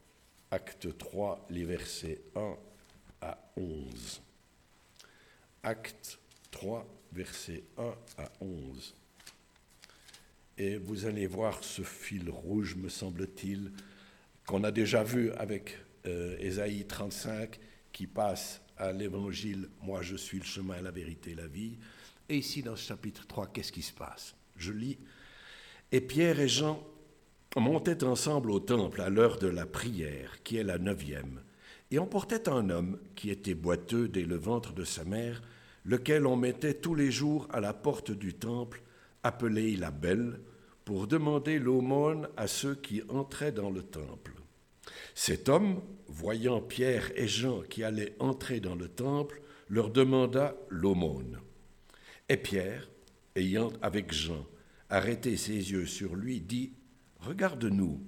Acte 0.50 0.96
3, 0.96 1.46
les 1.50 1.64
versets 1.64 2.20
1 2.36 2.56
à 3.20 3.38
11. 3.56 4.22
Acte 5.62 6.18
3, 6.52 6.86
versets 7.12 7.64
1 7.76 7.82
à 8.18 8.30
11. 8.40 8.94
Et 10.58 10.76
vous 10.76 11.04
allez 11.04 11.26
voir 11.26 11.64
ce 11.64 11.82
fil 11.82 12.30
rouge, 12.30 12.76
me 12.76 12.88
semble-t-il, 12.88 13.72
qu'on 14.46 14.62
a 14.62 14.70
déjà 14.70 15.02
vu 15.02 15.32
avec 15.32 15.76
euh, 16.06 16.36
Ésaïe 16.38 16.86
35, 16.86 17.58
qui 17.92 18.06
passe 18.06 18.60
à 18.76 18.92
l'évangile 18.92 19.68
Moi 19.82 20.02
je 20.02 20.16
suis 20.16 20.38
le 20.38 20.44
chemin, 20.44 20.80
la 20.80 20.92
vérité, 20.92 21.34
la 21.34 21.48
vie. 21.48 21.76
Et 22.28 22.38
ici, 22.38 22.62
dans 22.62 22.76
ce 22.76 22.86
chapitre 22.86 23.26
3, 23.26 23.48
qu'est-ce 23.48 23.72
qui 23.72 23.82
se 23.82 23.92
passe? 23.92 24.34
Je 24.56 24.72
lis 24.72 24.98
Et 25.90 26.00
Pierre 26.00 26.38
et 26.38 26.48
Jean 26.48 26.82
montaient 27.56 28.04
ensemble 28.04 28.50
au 28.50 28.60
temple 28.60 29.00
à 29.00 29.08
l'heure 29.08 29.38
de 29.38 29.46
la 29.46 29.66
prière, 29.66 30.42
qui 30.42 30.56
est 30.56 30.64
la 30.64 30.78
neuvième. 30.78 31.40
Et 31.90 31.98
on 31.98 32.06
portait 32.06 32.48
un 32.48 32.70
homme 32.70 32.98
qui 33.14 33.30
était 33.30 33.54
boiteux 33.54 34.08
dès 34.08 34.24
le 34.24 34.36
ventre 34.36 34.72
de 34.72 34.84
sa 34.84 35.04
mère, 35.04 35.42
lequel 35.84 36.26
on 36.26 36.36
mettait 36.36 36.74
tous 36.74 36.94
les 36.94 37.10
jours 37.10 37.46
à 37.52 37.60
la 37.60 37.72
porte 37.72 38.10
du 38.10 38.34
temple, 38.34 38.82
appelé 39.22 39.76
la 39.76 39.90
Belle, 39.90 40.40
pour 40.84 41.06
demander 41.06 41.58
l'aumône 41.58 42.28
à 42.36 42.46
ceux 42.46 42.74
qui 42.74 43.02
entraient 43.08 43.52
dans 43.52 43.70
le 43.70 43.82
temple. 43.82 44.32
Cet 45.14 45.48
homme, 45.48 45.80
voyant 46.06 46.60
Pierre 46.60 47.10
et 47.16 47.26
Jean 47.26 47.62
qui 47.62 47.82
allaient 47.82 48.14
entrer 48.18 48.60
dans 48.60 48.74
le 48.74 48.88
temple, 48.88 49.40
leur 49.68 49.90
demanda 49.90 50.54
l'aumône. 50.68 51.40
Et 52.28 52.36
Pierre, 52.36 52.88
ayant 53.34 53.72
avec 53.82 54.12
Jean 54.12 54.46
arrêté 54.88 55.36
ses 55.36 55.72
yeux 55.72 55.86
sur 55.86 56.14
lui, 56.14 56.40
dit 56.40 56.72
Regarde-nous. 57.26 58.00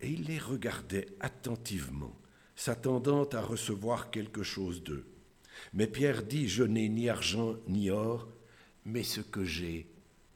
Et 0.00 0.10
il 0.10 0.24
les 0.24 0.40
regardait 0.40 1.06
attentivement, 1.20 2.18
s'attendant 2.56 3.24
à 3.26 3.40
recevoir 3.40 4.10
quelque 4.10 4.42
chose 4.42 4.82
d'eux. 4.82 5.06
Mais 5.72 5.86
Pierre 5.86 6.24
dit 6.24 6.48
Je 6.48 6.64
n'ai 6.64 6.88
ni 6.88 7.08
argent 7.08 7.54
ni 7.68 7.90
or, 7.90 8.28
mais 8.84 9.04
ce 9.04 9.20
que 9.20 9.44
j'ai, 9.44 9.88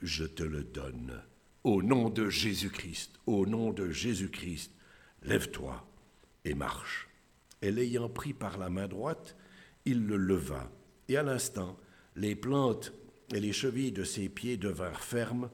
je 0.02 0.24
te 0.24 0.44
le 0.44 0.62
donne. 0.62 1.20
Au 1.64 1.82
nom 1.82 2.08
de 2.08 2.30
Jésus-Christ, 2.30 3.18
au 3.26 3.44
nom 3.44 3.72
de 3.72 3.90
Jésus-Christ, 3.90 4.70
lève-toi 5.24 5.84
et 6.44 6.54
marche. 6.54 7.08
Et 7.60 7.72
l'ayant 7.72 8.08
pris 8.08 8.34
par 8.34 8.56
la 8.56 8.70
main 8.70 8.86
droite, 8.86 9.34
il 9.84 10.06
le 10.06 10.16
leva. 10.16 10.70
Et 11.08 11.16
à 11.16 11.24
l'instant, 11.24 11.76
les 12.14 12.36
plantes 12.36 12.92
et 13.34 13.40
les 13.40 13.52
chevilles 13.52 13.90
de 13.90 14.04
ses 14.04 14.28
pieds 14.28 14.56
devinrent 14.56 15.02
fermes, 15.02 15.50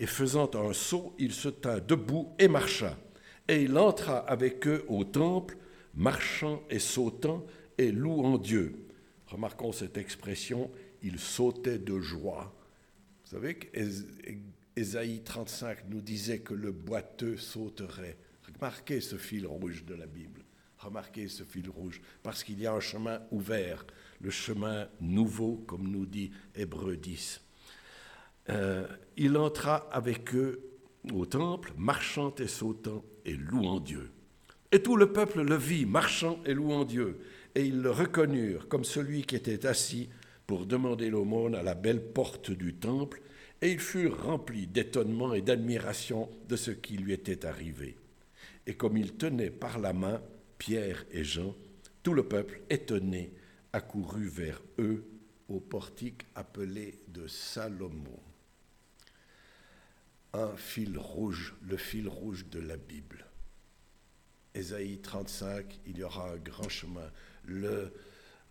et 0.00 0.06
faisant 0.06 0.50
un 0.54 0.72
saut, 0.72 1.14
il 1.18 1.32
se 1.32 1.50
tint 1.50 1.78
debout 1.78 2.34
et 2.38 2.48
marcha. 2.48 2.98
Et 3.46 3.62
il 3.62 3.76
entra 3.76 4.18
avec 4.18 4.66
eux 4.66 4.84
au 4.88 5.04
temple, 5.04 5.58
marchant 5.94 6.62
et 6.70 6.78
sautant 6.78 7.46
et 7.76 7.92
louant 7.92 8.38
Dieu. 8.38 8.86
Remarquons 9.26 9.72
cette 9.72 9.98
expression, 9.98 10.70
il 11.02 11.18
sautait 11.18 11.78
de 11.78 12.00
joie. 12.00 12.56
Vous 13.24 13.30
savez 13.30 13.56
qu'Ésaïe 13.56 15.20
35 15.22 15.88
nous 15.90 16.00
disait 16.00 16.40
que 16.40 16.54
le 16.54 16.72
boiteux 16.72 17.36
sauterait. 17.36 18.16
Remarquez 18.54 19.02
ce 19.02 19.16
fil 19.16 19.46
rouge 19.46 19.84
de 19.84 19.94
la 19.94 20.06
Bible. 20.06 20.44
Remarquez 20.78 21.28
ce 21.28 21.44
fil 21.44 21.68
rouge, 21.68 22.00
parce 22.22 22.42
qu'il 22.42 22.58
y 22.58 22.66
a 22.66 22.72
un 22.72 22.80
chemin 22.80 23.20
ouvert, 23.30 23.84
le 24.22 24.30
chemin 24.30 24.88
nouveau, 24.98 25.62
comme 25.66 25.88
nous 25.88 26.06
dit 26.06 26.30
Hébreu 26.54 26.96
10. 26.96 27.42
Euh, 28.48 28.86
il 29.22 29.36
entra 29.36 29.86
avec 29.92 30.34
eux 30.34 30.62
au 31.12 31.26
temple, 31.26 31.74
marchant 31.76 32.34
et 32.36 32.46
sautant 32.46 33.04
et 33.26 33.34
louant 33.34 33.78
Dieu. 33.78 34.10
Et 34.72 34.82
tout 34.82 34.96
le 34.96 35.12
peuple 35.12 35.42
le 35.42 35.56
vit, 35.56 35.84
marchant 35.84 36.40
et 36.46 36.54
louant 36.54 36.86
Dieu. 36.86 37.20
Et 37.54 37.66
ils 37.66 37.82
le 37.82 37.90
reconnurent 37.90 38.66
comme 38.66 38.82
celui 38.82 39.24
qui 39.24 39.36
était 39.36 39.66
assis 39.66 40.08
pour 40.46 40.64
demander 40.64 41.10
l'aumône 41.10 41.54
à 41.54 41.62
la 41.62 41.74
belle 41.74 42.00
porte 42.00 42.50
du 42.50 42.72
temple, 42.72 43.20
et 43.60 43.70
ils 43.70 43.78
furent 43.78 44.24
remplis 44.24 44.66
d'étonnement 44.66 45.34
et 45.34 45.42
d'admiration 45.42 46.30
de 46.48 46.56
ce 46.56 46.70
qui 46.70 46.96
lui 46.96 47.12
était 47.12 47.44
arrivé. 47.44 47.98
Et 48.66 48.72
comme 48.72 48.96
ils 48.96 49.12
tenaient 49.12 49.50
par 49.50 49.78
la 49.78 49.92
main 49.92 50.22
Pierre 50.56 51.04
et 51.12 51.24
Jean, 51.24 51.54
tout 52.02 52.14
le 52.14 52.22
peuple, 52.22 52.62
étonné, 52.70 53.34
accourut 53.74 54.28
vers 54.28 54.62
eux 54.78 55.04
au 55.50 55.60
portique 55.60 56.22
appelé 56.34 56.94
de 57.08 57.26
Salomon 57.26 58.18
un 60.32 60.56
fil 60.56 60.96
rouge, 60.98 61.54
le 61.62 61.76
fil 61.76 62.08
rouge 62.08 62.46
de 62.46 62.60
la 62.60 62.76
Bible. 62.76 63.26
Ésaïe 64.54 64.98
35, 65.00 65.80
il 65.86 65.98
y 65.98 66.02
aura 66.02 66.30
un 66.32 66.36
grand 66.36 66.68
chemin, 66.68 67.10
le, 67.44 67.92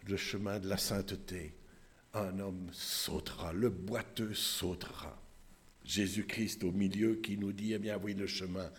le 0.08 0.18
chemin 0.18 0.60
de 0.60 0.68
la 0.68 0.78
sainteté. 0.78 1.56
Un 2.14 2.40
homme 2.40 2.70
sautera, 2.72 3.54
le 3.54 3.70
boiteux 3.70 4.34
sautera. 4.34 5.22
Jésus-Christ 5.84 6.64
au 6.64 6.72
milieu 6.72 7.16
qui 7.16 7.38
nous 7.38 7.52
dit, 7.52 7.74
eh 7.74 7.80
bien 7.80 7.98
oui, 7.98 8.14
le 8.14 8.28
chemin, 8.28 8.70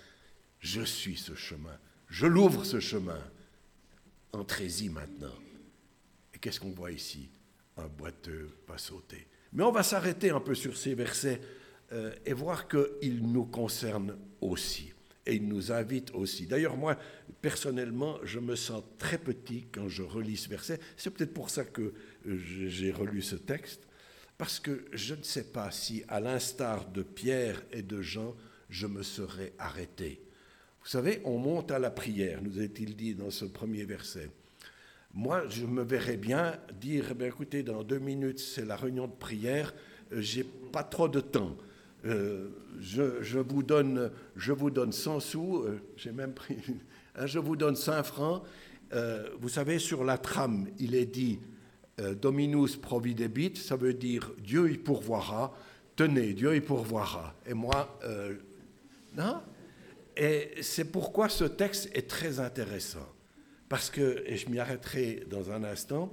je 0.59 0.83
suis 0.83 1.17
ce 1.17 1.35
chemin, 1.35 1.79
je 2.09 2.27
l'ouvre 2.27 2.65
ce 2.65 2.81
chemin. 2.81 3.21
Entrez-y 4.33 4.89
maintenant. 4.89 5.35
Et 6.35 6.39
qu'est-ce 6.39 6.61
qu'on 6.61 6.71
voit 6.71 6.93
ici? 6.93 7.31
Un 7.77 7.89
boiteux 7.89 8.57
va 8.69 8.79
sauter. 8.79 9.27
Mais 9.53 9.65
on 9.65 9.73
va 9.73 9.83
s'arrêter 9.83 10.31
un 10.31 10.41
peu 10.41 10.55
sur 10.55 10.77
ces 10.77 10.95
versets 10.95 11.41
euh, 11.93 12.13
et 12.25 12.33
voir 12.33 12.69
qu'il 12.69 13.23
nous 13.23 13.45
concerne 13.45 14.17
aussi. 14.41 14.93
Et 15.27 15.35
il 15.35 15.49
nous 15.49 15.71
invite 15.73 16.13
aussi. 16.13 16.47
D'ailleurs, 16.47 16.77
moi, 16.77 16.97
personnellement, 17.43 18.19
je 18.25 18.39
me 18.39 18.57
sens 18.57 18.83
très 18.99 19.19
petit 19.19 19.67
quand 19.73 19.89
je 19.89 20.03
relis 20.03 20.37
ce 20.37 20.49
verset. 20.49 20.81
C'est 20.97 21.11
peut-être 21.11 21.35
pour 21.35 21.51
ça 21.51 21.65
que 21.65 21.93
euh, 22.27 22.39
j'ai 22.69 22.93
relu 22.93 23.23
ce 23.23 23.37
texte, 23.37 23.83
parce 24.39 24.61
que 24.61 24.85
je 24.93 25.15
ne 25.15 25.23
sais 25.23 25.45
pas 25.45 25.71
si, 25.71 26.03
à 26.09 26.21
l'instar 26.21 26.89
de 26.91 27.03
Pierre 27.03 27.63
et 27.73 27.83
de 27.83 28.01
Jean, 28.01 28.35
je 28.71 28.87
me 28.87 29.03
serais 29.03 29.53
arrêté. 29.59 30.21
Vous 30.83 30.89
savez, 30.89 31.21
on 31.25 31.39
monte 31.39 31.71
à 31.71 31.79
la 31.79 31.91
prière, 31.91 32.41
nous 32.43 32.61
est-il 32.61 32.97
dit 32.97 33.15
dans 33.15 33.31
ce 33.31 33.45
premier 33.45 33.85
verset. 33.85 34.31
Moi, 35.13 35.47
je 35.49 35.67
me 35.67 35.83
verrais 35.83 36.17
bien 36.17 36.57
dire, 36.81 37.13
eh 37.21 37.25
écoutez, 37.27 37.63
dans 37.63 37.83
deux 37.83 37.99
minutes, 37.99 38.39
c'est 38.39 38.65
la 38.65 38.77
réunion 38.77 39.09
de 39.09 39.13
prière, 39.13 39.75
euh, 40.13 40.21
j'ai 40.21 40.45
pas 40.45 40.85
trop 40.85 41.09
de 41.09 41.21
temps. 41.21 41.57
Euh, 42.07 42.49
je, 42.81 43.39
vous 43.39 43.63
donne, 43.63 44.11
je 44.37 44.53
vous 44.53 44.71
donne 44.71 44.93
100 44.93 45.21
sous, 45.21 45.59
euh, 45.59 45.81
j'ai 45.97 46.13
même 46.13 46.33
pris, 46.33 46.57
hein, 47.17 47.27
je 47.27 47.39
vous 47.39 47.57
donne 47.57 47.77
5 47.77 48.03
francs. 48.03 48.43
Euh, 48.93 49.29
vous 49.39 49.49
savez, 49.49 49.79
sur 49.79 50.05
la 50.05 50.19
trame, 50.19 50.69
il 50.79 50.95
est 50.95 51.07
dit 51.07 51.39
Dominus 52.23 52.77
providebit, 52.77 53.57
ça 53.57 53.77
veut 53.77 53.93
dire 53.93 54.33
Dieu 54.39 54.71
y 54.71 54.79
pourvoira. 54.79 55.55
Tenez, 55.97 56.33
Dieu 56.33 56.57
y 56.57 56.63
pourvoira. 56.63 57.35
Et 57.45 57.53
moi, 57.53 57.99
non 59.15 59.43
Et 60.17 60.53
c'est 60.63 60.87
pourquoi 60.91 61.29
ce 61.29 61.45
texte 61.45 61.91
est 61.95 62.09
très 62.09 62.41
intéressant. 62.41 63.07
Parce 63.69 63.91
que, 63.91 64.25
et 64.27 64.39
je 64.39 64.49
m'y 64.49 64.59
arrêterai 64.59 65.25
dans 65.29 65.51
un 65.51 65.63
instant, 65.63 66.11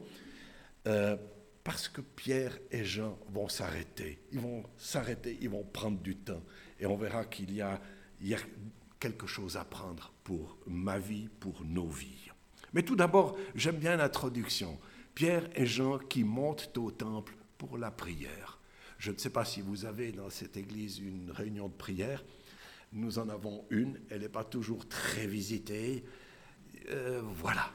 parce 1.67 1.89
que 1.89 1.99
Pierre 1.99 2.57
et 2.71 2.85
Jean 2.85 3.19
vont 3.27 3.49
s'arrêter. 3.49 4.19
Ils 4.31 4.39
vont 4.39 4.63
s'arrêter, 4.77 5.37
ils 5.41 5.49
vont 5.49 5.65
prendre 5.65 5.99
du 5.99 6.15
temps. 6.15 6.41
Et 6.79 6.85
on 6.85 6.95
verra 6.95 7.25
qu'il 7.25 7.53
y 7.53 7.61
a, 7.61 7.81
quelque 9.01 9.27
chose 9.27 9.57
à 9.57 9.65
prendre 9.65 10.13
pour 10.23 10.57
ma 10.65 10.97
vie, 10.97 11.27
pour 11.41 11.65
nos 11.65 11.89
vies. 11.89 12.31
Mais 12.71 12.83
tout 12.83 12.95
d'abord, 12.95 13.37
j'aime 13.53 13.75
bien 13.75 13.97
l'introduction. 13.97 14.79
Pierre 15.13 15.49
et 15.55 15.65
Jean 15.65 15.97
qui 15.97 16.23
montent 16.23 16.77
au 16.77 16.89
temple 16.89 17.35
pour 17.57 17.77
la 17.77 17.91
prière. 17.91 18.59
Je 18.97 19.11
ne 19.11 19.17
sais 19.17 19.29
pas 19.29 19.43
si 19.43 19.59
vous 19.59 19.83
avez 19.83 20.13
dans 20.13 20.29
cette 20.29 20.55
église 20.55 20.99
une 20.99 21.31
réunion 21.31 21.67
de 21.67 21.73
prière. 21.73 22.23
Nous 22.93 23.19
en 23.19 23.27
avons 23.27 23.65
une, 23.71 23.99
elle 24.09 24.21
n'est 24.21 24.29
pas 24.29 24.45
toujours 24.45 24.87
très 24.87 25.27
visitée. 25.27 26.05
Euh, 26.91 27.21
voilà. 27.21 27.69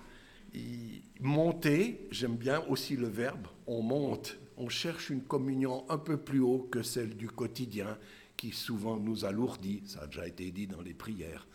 Monter, 1.20 2.06
j'aime 2.10 2.36
bien 2.36 2.60
aussi 2.68 2.96
le 2.96 3.08
verbe, 3.08 3.46
on 3.66 3.82
monte, 3.82 4.38
on 4.56 4.68
cherche 4.68 5.10
une 5.10 5.22
communion 5.22 5.84
un 5.88 5.98
peu 5.98 6.16
plus 6.16 6.40
haut 6.40 6.68
que 6.70 6.82
celle 6.82 7.16
du 7.16 7.28
quotidien 7.28 7.98
qui 8.36 8.50
souvent 8.50 8.96
nous 8.96 9.24
alourdit, 9.24 9.82
ça 9.86 10.00
a 10.00 10.06
déjà 10.06 10.26
été 10.26 10.50
dit 10.50 10.66
dans 10.66 10.82
les 10.82 10.94
prières. 10.94 11.46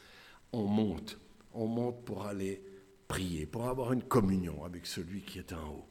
On 0.53 0.63
monte, 0.63 1.19
on 1.53 1.67
monte 1.67 2.05
pour 2.05 2.25
aller 2.25 2.63
prier, 3.07 3.45
pour 3.45 3.67
avoir 3.67 3.93
une 3.93 4.03
communion 4.03 4.63
avec 4.63 4.85
celui 4.85 5.21
qui 5.21 5.39
est 5.39 5.53
en 5.53 5.69
haut. 5.69 5.89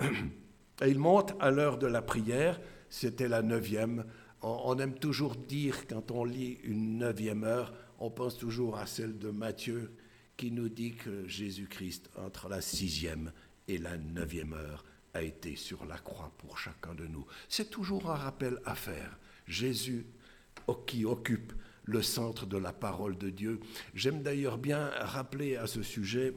Et 0.82 0.88
il 0.88 0.98
monte 0.98 1.34
à 1.40 1.50
l'heure 1.50 1.78
de 1.78 1.86
la 1.86 2.02
prière, 2.02 2.60
c'était 2.88 3.28
la 3.28 3.42
neuvième. 3.42 4.04
On, 4.42 4.78
aime 4.78 4.94
toujours 4.94 5.34
dire, 5.34 5.86
quand 5.88 6.10
on 6.12 6.24
lit 6.24 6.58
une 6.62 6.98
neuvième 6.98 7.44
heure, 7.44 7.74
on 7.98 8.10
pense 8.10 8.38
toujours 8.38 8.78
à 8.78 8.86
celle 8.86 9.18
de 9.18 9.30
Matthieu, 9.30 9.92
qui 10.38 10.50
nous 10.52 10.70
dit 10.70 10.94
que 10.94 11.26
Jésus-Christ, 11.28 12.08
entre 12.16 12.48
la 12.48 12.62
sixième 12.62 13.32
et 13.66 13.76
la 13.76 13.98
neuvième 13.98 14.54
heure, 14.54 14.84
a 15.12 15.22
été 15.22 15.56
sur 15.56 15.84
la 15.84 15.98
croix 15.98 16.32
pour 16.38 16.56
chacun 16.56 16.94
de 16.94 17.06
nous. 17.06 17.26
C'est 17.48 17.70
toujours 17.70 18.10
un 18.10 18.14
rappel 18.14 18.58
à 18.64 18.74
faire. 18.74 19.18
Jésus 19.46 20.06
qui 20.86 21.04
occupe 21.04 21.52
le 21.84 22.02
centre 22.02 22.46
de 22.46 22.56
la 22.56 22.72
parole 22.72 23.18
de 23.18 23.30
Dieu. 23.30 23.60
J'aime 23.94 24.22
d'ailleurs 24.22 24.58
bien 24.58 24.90
rappeler 25.00 25.56
à 25.56 25.66
ce 25.66 25.82
sujet, 25.82 26.34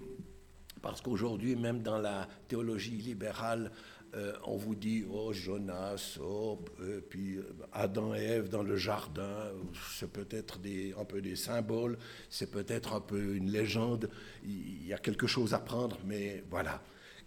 parce 0.81 1.01
qu'aujourd'hui, 1.01 1.55
même 1.55 1.83
dans 1.83 1.99
la 1.99 2.27
théologie 2.47 2.91
libérale, 2.97 3.71
euh, 4.13 4.33
on 4.43 4.57
vous 4.57 4.75
dit, 4.75 5.05
oh 5.09 5.31
Jonas, 5.31 6.17
oh, 6.21 6.59
euh, 6.81 6.99
puis 7.09 7.37
euh, 7.37 7.43
Adam 7.71 8.13
et 8.13 8.19
Ève 8.19 8.49
dans 8.49 8.63
le 8.63 8.75
jardin, 8.75 9.51
c'est 9.97 10.11
peut-être 10.11 10.59
un 10.99 11.05
peu 11.05 11.21
des 11.21 11.37
symboles, 11.37 11.97
c'est 12.29 12.51
peut-être 12.51 12.93
un 12.93 12.99
peu 12.99 13.35
une 13.35 13.49
légende, 13.49 14.09
il 14.43 14.85
y 14.85 14.93
a 14.93 14.97
quelque 14.97 15.27
chose 15.27 15.53
à 15.53 15.59
prendre, 15.59 15.97
mais 16.05 16.43
voilà. 16.49 16.81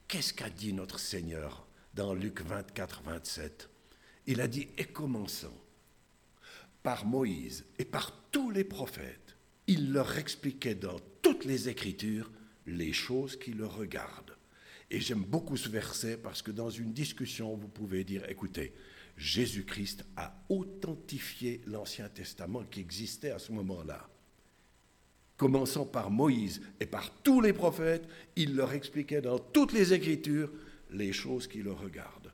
Qu'est-ce 0.09 0.35
qu'a 0.35 0.51
dit 0.51 0.75
notre 0.75 0.99
Seigneur 0.99 1.67
dans 1.95 2.13
Luc 2.13 2.43
24, 2.43 3.03
27 3.05 3.71
Il 4.27 4.43
a 4.43 4.49
dit, 4.49 4.69
et 4.77 4.85
commençons 4.85 5.57
par 6.83 7.07
Moïse 7.07 7.65
et 7.79 7.87
par 7.87 8.13
tous 8.31 8.51
les 8.51 8.65
prophètes, 8.65 9.37
il 9.67 9.93
leur 9.93 10.19
expliquait 10.19 10.75
dans 10.75 11.01
toutes 11.23 11.47
les 11.47 11.71
Écritures 11.71 12.31
les 12.67 12.93
choses 12.93 13.39
qui 13.39 13.53
le 13.53 13.67
regardent. 13.67 14.34
Et 14.95 15.01
j'aime 15.01 15.25
beaucoup 15.25 15.57
ce 15.57 15.69
verset 15.69 16.17
parce 16.17 16.41
que 16.41 16.53
dans 16.53 16.71
une 16.71 16.93
discussion, 16.93 17.57
vous 17.57 17.67
pouvez 17.67 18.05
dire, 18.05 18.23
écoutez, 18.31 18.73
Jésus-Christ 19.17 20.05
a 20.17 20.33
authentifié 20.49 21.63
l'Ancien 21.67 22.09
Testament 22.09 22.63
qui 22.71 22.79
existait 22.79 23.33
à 23.33 23.41
ce 23.41 23.51
moment-là. 23.51 24.09
Commençant 25.37 25.85
par 25.85 26.13
Moïse 26.13 26.63
et 26.79 26.87
par 26.87 27.11
tous 27.25 27.41
les 27.41 27.53
prophètes, 27.53 28.07
il 28.37 28.55
leur 28.55 28.73
expliquait 28.73 29.21
dans 29.21 29.41
toutes 29.41 29.73
les 29.73 29.93
Écritures 29.93 30.53
les 30.93 31.13
choses 31.13 31.49
qui 31.49 31.65
le 31.65 31.73
regardent. 31.73 32.33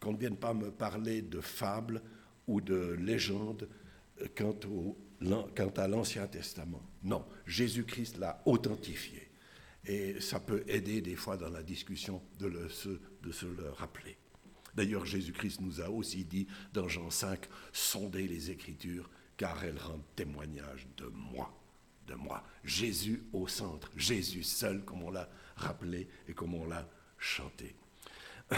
Qu'on 0.00 0.14
ne 0.14 0.18
vienne 0.18 0.36
pas 0.36 0.52
me 0.52 0.72
parler 0.72 1.22
de 1.22 1.40
fables 1.40 2.02
ou 2.48 2.60
de 2.60 2.96
légendes 2.98 3.68
quant, 4.36 5.70
à 5.76 5.86
l'Ancien 5.86 6.26
Testament. 6.26 6.82
Non, 7.04 7.24
Jésus-Christ 7.46 8.18
l'a 8.18 8.42
authentifié. 8.46 9.29
Et 9.86 10.20
ça 10.20 10.40
peut 10.40 10.62
aider 10.66 11.00
des 11.00 11.16
fois 11.16 11.36
dans 11.36 11.48
la 11.48 11.62
discussion 11.62 12.22
de, 12.38 12.48
de 12.48 13.32
se 13.32 13.46
le 13.46 13.70
rappeler. 13.70 14.16
D'ailleurs, 14.74 15.06
Jésus-Christ 15.06 15.60
nous 15.60 15.80
a 15.80 15.90
aussi 15.90 16.24
dit 16.24 16.46
dans 16.72 16.88
Jean 16.88 17.10
5, 17.10 17.48
sondez 17.72 18.26
les 18.26 18.50
Écritures, 18.50 19.10
car 19.36 19.64
elles 19.64 19.78
rendent 19.78 20.04
témoignage 20.14 20.86
de 20.96 21.06
moi, 21.06 21.52
de 22.06 22.14
moi. 22.14 22.44
Jésus 22.62 23.22
au 23.32 23.48
centre, 23.48 23.90
Jésus 23.96 24.42
seul, 24.42 24.84
comme 24.84 25.02
on 25.02 25.10
l'a 25.10 25.28
rappelé 25.56 26.08
et 26.28 26.34
comme 26.34 26.54
on 26.54 26.66
l'a 26.66 26.88
chanté. 27.18 27.74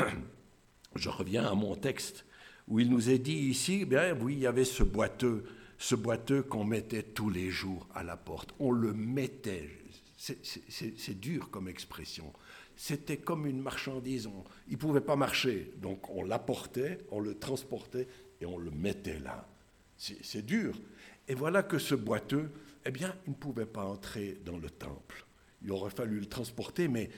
Je 0.95 1.09
reviens 1.09 1.45
à 1.45 1.55
mon 1.55 1.75
texte 1.75 2.27
où 2.69 2.81
il 2.81 2.91
nous 2.91 3.11
est 3.11 3.19
dit 3.19 3.33
ici, 3.33 3.85
bien 3.85 4.15
oui, 4.15 4.35
il 4.35 4.41
y 4.41 4.47
avait 4.47 4.65
ce 4.65 4.83
boiteux, 4.83 5.45
ce 5.79 5.95
boiteux 5.95 6.43
qu'on 6.43 6.65
mettait 6.65 7.03
tous 7.03 7.31
les 7.31 7.51
jours 7.51 7.89
à 7.95 8.03
la 8.03 8.17
porte. 8.17 8.55
On 8.59 8.71
le 8.71 8.93
mettait, 8.93 9.69
c'est 10.23 11.19
dur 11.19 11.51
comme 11.51 11.69
expression. 11.69 12.33
C'était 12.77 13.17
comme 13.17 13.47
une 13.47 13.61
marchandise, 13.61 14.29
il 14.69 14.75
ne 14.75 14.79
pouvait 14.79 15.01
pas 15.01 15.17
marcher, 15.17 15.73
donc 15.79 16.09
on 16.11 16.23
l'apportait, 16.23 16.99
on 17.11 17.21
le 17.21 17.39
transportait 17.39 18.07
et 18.41 18.47
on 18.47 18.57
le 18.57 18.71
mettait 18.71 19.19
là. 19.19 19.47
C'est 19.97 20.45
dur. 20.45 20.81
Et 21.29 21.35
voilà 21.35 21.63
que 21.63 21.79
ce 21.79 21.95
boiteux, 21.95 22.51
eh 22.85 22.91
bien, 22.91 23.15
il 23.27 23.31
ne 23.31 23.37
pouvait 23.37 23.67
pas 23.67 23.85
entrer 23.85 24.39
dans 24.45 24.59
le 24.59 24.71
temple. 24.71 25.25
Il 25.63 25.71
aurait 25.71 25.91
fallu 25.91 26.19
le 26.19 26.27
transporter, 26.27 26.89
mais 26.89 27.11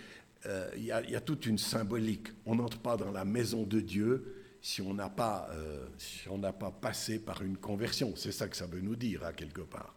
euh, 0.46 0.70
il 0.76 0.84
y, 0.84 0.92
a 0.92 1.20
toute 1.20 1.46
une 1.46 1.56
symbolique. 1.56 2.28
On 2.44 2.56
n'entre 2.56 2.78
pas 2.78 2.96
dans 2.96 3.10
la 3.10 3.24
maison 3.24 3.62
de 3.62 3.80
Dieu 3.80 4.42
si 4.60 4.82
on 4.82 4.92
n'a 4.92 5.08
pas, 5.08 5.48
euh, 5.52 5.86
si 5.96 6.28
pas 6.28 6.70
passé 6.70 7.18
par 7.18 7.42
une 7.42 7.56
conversion. 7.56 8.14
C'est 8.16 8.32
ça 8.32 8.48
que 8.48 8.56
ça 8.56 8.66
veut 8.66 8.80
nous 8.80 8.96
dire, 8.96 9.24
à 9.24 9.32
quelque 9.32 9.62
part. 9.62 9.94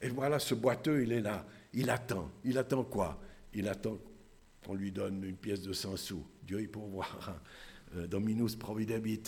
Et 0.00 0.08
voilà, 0.08 0.38
ce 0.38 0.54
boiteux, 0.54 1.02
il 1.02 1.12
est 1.12 1.20
là. 1.20 1.46
Il 1.72 1.90
attend. 1.90 2.30
Il 2.44 2.58
attend 2.58 2.84
quoi? 2.84 3.20
Il 3.52 3.68
attend 3.68 3.98
qu'on 4.64 4.74
lui 4.74 4.92
donne 4.92 5.24
une 5.24 5.36
pièce 5.36 5.62
de 5.62 5.72
100 5.72 5.96
sous. 5.96 6.26
Dieu, 6.42 6.60
il 6.60 6.70
peut 6.70 6.80
voir. 6.80 7.40
Euh, 7.96 8.06
Dominus 8.06 8.56
providebit. 8.56 9.22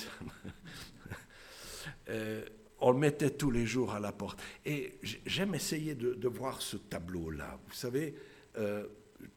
euh, 2.08 2.44
on 2.80 2.92
le 2.92 2.98
mettait 2.98 3.30
tous 3.30 3.50
les 3.50 3.66
jours 3.66 3.92
à 3.92 4.00
la 4.00 4.12
porte. 4.12 4.40
Et 4.64 4.98
j'aime 5.26 5.54
essayer 5.54 5.94
de, 5.94 6.28
voir 6.28 6.62
ce 6.62 6.76
tableau-là. 6.76 7.58
Vous 7.66 7.74
savez, 7.74 8.14
euh, 8.58 8.86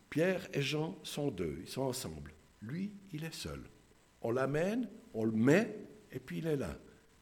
Pierre 0.09 0.47
et 0.53 0.61
Jean 0.61 0.97
sont 1.03 1.29
deux, 1.29 1.57
ils 1.61 1.67
sont 1.67 1.83
ensemble. 1.83 2.33
Lui, 2.61 2.91
il 3.13 3.23
est 3.23 3.33
seul. 3.33 3.61
On 4.21 4.31
l'amène, 4.31 4.89
on 5.13 5.25
le 5.25 5.31
met, 5.31 5.75
et 6.11 6.19
puis 6.19 6.39
il 6.39 6.47
est 6.47 6.55
là. 6.55 6.75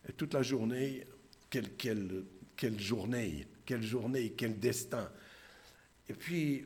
Et 0.07 0.13
toute 0.13 0.33
la 0.33 0.41
journée, 0.41 1.05
quelle 1.49 2.79
journée, 2.79 3.45
quelle 3.65 3.83
journée, 3.83 4.33
quel 4.35 4.59
destin. 4.59 5.09
Et 6.09 6.13
puis, 6.13 6.65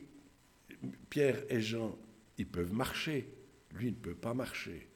Pierre 1.09 1.43
et 1.49 1.61
Jean, 1.61 1.97
ils 2.37 2.47
peuvent 2.47 2.73
marcher, 2.73 3.33
lui, 3.71 3.87
il 3.87 3.93
ne 3.93 3.99
peut 3.99 4.15
pas 4.15 4.33
marcher. 4.33 4.87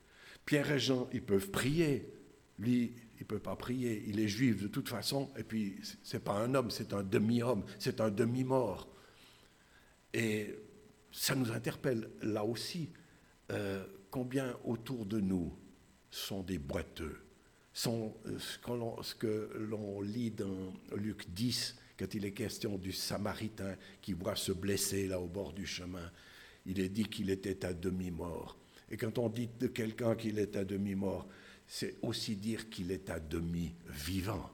Pierre 0.45 0.71
et 0.71 0.79
Jean, 0.79 1.09
ils 1.13 1.23
peuvent 1.23 1.49
prier, 1.49 2.11
lui, 2.59 2.93
il 3.17 3.21
ne 3.21 3.25
peut 3.25 3.39
pas 3.39 3.55
prier. 3.55 4.03
Il 4.07 4.19
est 4.19 4.27
juif 4.27 4.61
de 4.61 4.67
toute 4.67 4.89
façon, 4.89 5.29
et 5.37 5.43
puis, 5.43 5.79
ce 6.03 6.17
n'est 6.17 6.23
pas 6.23 6.33
un 6.33 6.55
homme, 6.55 6.71
c'est 6.71 6.93
un 6.93 7.03
demi-homme, 7.03 7.63
c'est 7.79 8.01
un 8.01 8.09
demi-mort. 8.09 8.87
Et 10.13 10.55
ça 11.11 11.35
nous 11.35 11.51
interpelle 11.51 12.09
là 12.21 12.43
aussi. 12.43 12.89
Euh, 13.51 13.85
combien 14.09 14.57
autour 14.63 15.05
de 15.05 15.19
nous 15.19 15.53
sont 16.09 16.41
des 16.43 16.57
boiteux? 16.57 17.19
Sont 17.73 18.15
euh, 18.25 18.37
ce 18.39 19.15
que 19.15 19.49
l'on 19.55 20.01
lit 20.01 20.31
dans 20.31 20.73
Luc 20.95 21.29
10, 21.29 21.77
quand 22.01 22.15
il 22.15 22.25
est 22.25 22.31
question 22.31 22.79
du 22.79 22.91
Samaritain 22.91 23.75
qui 24.01 24.13
voit 24.13 24.35
se 24.35 24.51
blesser 24.51 25.07
là 25.07 25.19
au 25.19 25.27
bord 25.27 25.53
du 25.53 25.67
chemin. 25.67 26.11
Il 26.65 26.79
est 26.79 26.89
dit 26.89 27.05
qu'il 27.05 27.29
était 27.29 27.63
à 27.63 27.73
demi-mort. 27.73 28.57
Et 28.89 28.97
quand 28.97 29.19
on 29.19 29.29
dit 29.29 29.49
de 29.59 29.67
quelqu'un 29.67 30.15
qu'il 30.15 30.39
est 30.39 30.55
à 30.55 30.65
demi-mort, 30.65 31.27
c'est 31.67 31.97
aussi 32.01 32.35
dire 32.35 32.71
qu'il 32.71 32.91
est 32.91 33.11
à 33.11 33.19
demi-vivant. 33.19 34.49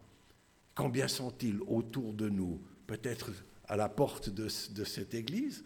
Combien 0.75 1.07
sont-ils 1.07 1.62
autour 1.62 2.13
de 2.13 2.27
nous? 2.27 2.62
Peut-être 2.86 3.31
à 3.65 3.77
la 3.77 3.88
porte 3.88 4.29
de, 4.29 4.49
cette 4.49 5.13
église? 5.13 5.63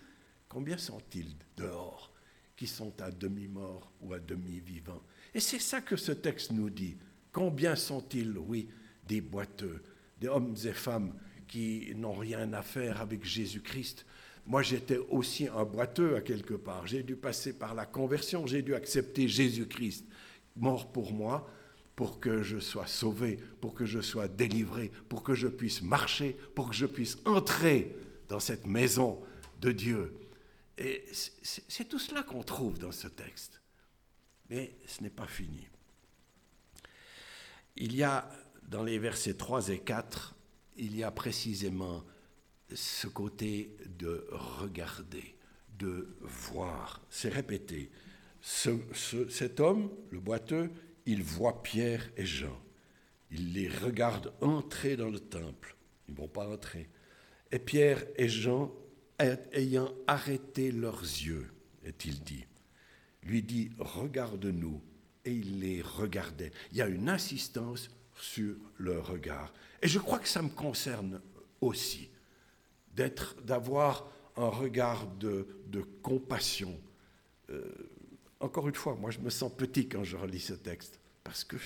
Combien 0.47 0.77
sont-ils 0.77 1.35
dehors 1.57 2.13
qui 2.55 2.67
sont 2.67 2.93
à 3.01 3.09
demi-morts 3.09 3.91
ou 4.01 4.13
à 4.13 4.19
demi-vivants. 4.19 5.01
Et 5.33 5.39
c'est 5.39 5.57
ça 5.57 5.81
que 5.81 5.95
ce 5.95 6.11
texte 6.11 6.51
nous 6.51 6.69
dit. 6.69 6.95
Combien 7.31 7.75
sont-ils, 7.75 8.37
oui, 8.37 8.69
des 9.07 9.19
boiteux, 9.19 9.81
des 10.19 10.27
hommes 10.27 10.55
et 10.63 10.73
femmes 10.73 11.15
qui 11.51 11.91
n'ont 11.95 12.13
rien 12.13 12.53
à 12.53 12.63
faire 12.63 13.01
avec 13.01 13.25
Jésus-Christ 13.25 14.05
Moi, 14.47 14.63
j'étais 14.63 14.97
aussi 14.97 15.49
un 15.49 15.65
boiteux 15.65 16.15
à 16.15 16.21
quelque 16.21 16.53
part. 16.53 16.87
J'ai 16.87 17.03
dû 17.03 17.15
passer 17.15 17.53
par 17.53 17.75
la 17.75 17.85
conversion, 17.85 18.47
j'ai 18.47 18.61
dû 18.61 18.73
accepter 18.73 19.27
Jésus-Christ, 19.27 20.05
mort 20.55 20.91
pour 20.91 21.11
moi, 21.11 21.47
pour 21.97 22.21
que 22.21 22.41
je 22.41 22.57
sois 22.57 22.87
sauvé, 22.87 23.37
pour 23.59 23.73
que 23.73 23.85
je 23.85 23.99
sois 23.99 24.29
délivré, 24.29 24.91
pour 25.09 25.23
que 25.23 25.35
je 25.35 25.49
puisse 25.49 25.81
marcher, 25.81 26.37
pour 26.55 26.69
que 26.69 26.75
je 26.75 26.85
puisse 26.85 27.17
entrer 27.25 27.93
dans 28.29 28.39
cette 28.39 28.65
maison 28.65 29.21
de 29.59 29.73
Dieu. 29.73 30.15
Et 30.77 31.05
c'est 31.11 31.87
tout 31.87 31.99
cela 31.99 32.23
qu'on 32.23 32.43
trouve 32.43 32.79
dans 32.79 32.93
ce 32.93 33.09
texte. 33.09 33.61
Mais 34.49 34.73
ce 34.87 35.03
n'est 35.03 35.09
pas 35.09 35.27
fini. 35.27 35.67
Il 37.75 37.93
y 37.93 38.03
a, 38.03 38.31
dans 38.63 38.83
les 38.83 38.99
versets 38.99 39.33
3 39.33 39.69
et 39.69 39.79
4, 39.79 40.33
il 40.77 40.95
y 40.95 41.03
a 41.03 41.11
précisément 41.11 42.03
ce 42.73 43.07
côté 43.07 43.75
de 43.99 44.27
regarder, 44.31 45.35
de 45.77 46.15
voir. 46.21 47.01
C'est 47.09 47.29
répété. 47.29 47.91
cet 48.41 49.59
homme, 49.59 49.91
le 50.09 50.19
boiteux, 50.19 50.69
il 51.05 51.23
voit 51.23 51.61
Pierre 51.63 52.09
et 52.17 52.25
Jean. 52.25 52.59
Il 53.31 53.53
les 53.53 53.69
regarde 53.69 54.33
entrer 54.41 54.95
dans 54.95 55.09
le 55.09 55.19
temple. 55.19 55.75
Ils 56.07 56.13
ne 56.13 56.19
vont 56.19 56.27
pas 56.27 56.47
entrer. 56.47 56.89
Et 57.51 57.59
Pierre 57.59 58.03
et 58.15 58.29
Jean, 58.29 58.73
ayant 59.53 59.93
arrêté 60.07 60.71
leurs 60.71 61.01
yeux, 61.01 61.47
est-il 61.83 62.21
dit, 62.23 62.45
lui 63.23 63.41
dit, 63.41 63.71
regarde-nous. 63.77 64.81
Et 65.23 65.33
il 65.33 65.59
les 65.59 65.83
regardait. 65.83 66.51
Il 66.71 66.77
y 66.77 66.81
a 66.81 66.87
une 66.87 67.07
insistance 67.07 67.91
sur 68.21 68.55
le 68.77 68.99
regard. 68.99 69.51
Et 69.81 69.87
je 69.87 69.99
crois 69.99 70.19
que 70.19 70.27
ça 70.27 70.41
me 70.41 70.49
concerne 70.49 71.21
aussi, 71.59 72.09
d'être, 72.93 73.35
d'avoir 73.43 74.07
un 74.35 74.47
regard 74.47 75.07
de, 75.07 75.47
compassion. 76.01 76.79
Euh, 77.49 77.63
encore 78.39 78.67
une 78.67 78.75
fois, 78.75 78.95
moi 78.95 79.11
je 79.11 79.19
me 79.19 79.29
sens 79.29 79.51
petit 79.55 79.87
quand 79.87 80.03
je 80.03 80.17
relis 80.17 80.39
ce 80.39 80.53
texte, 80.53 80.99
parce 81.23 81.43
que 81.43 81.57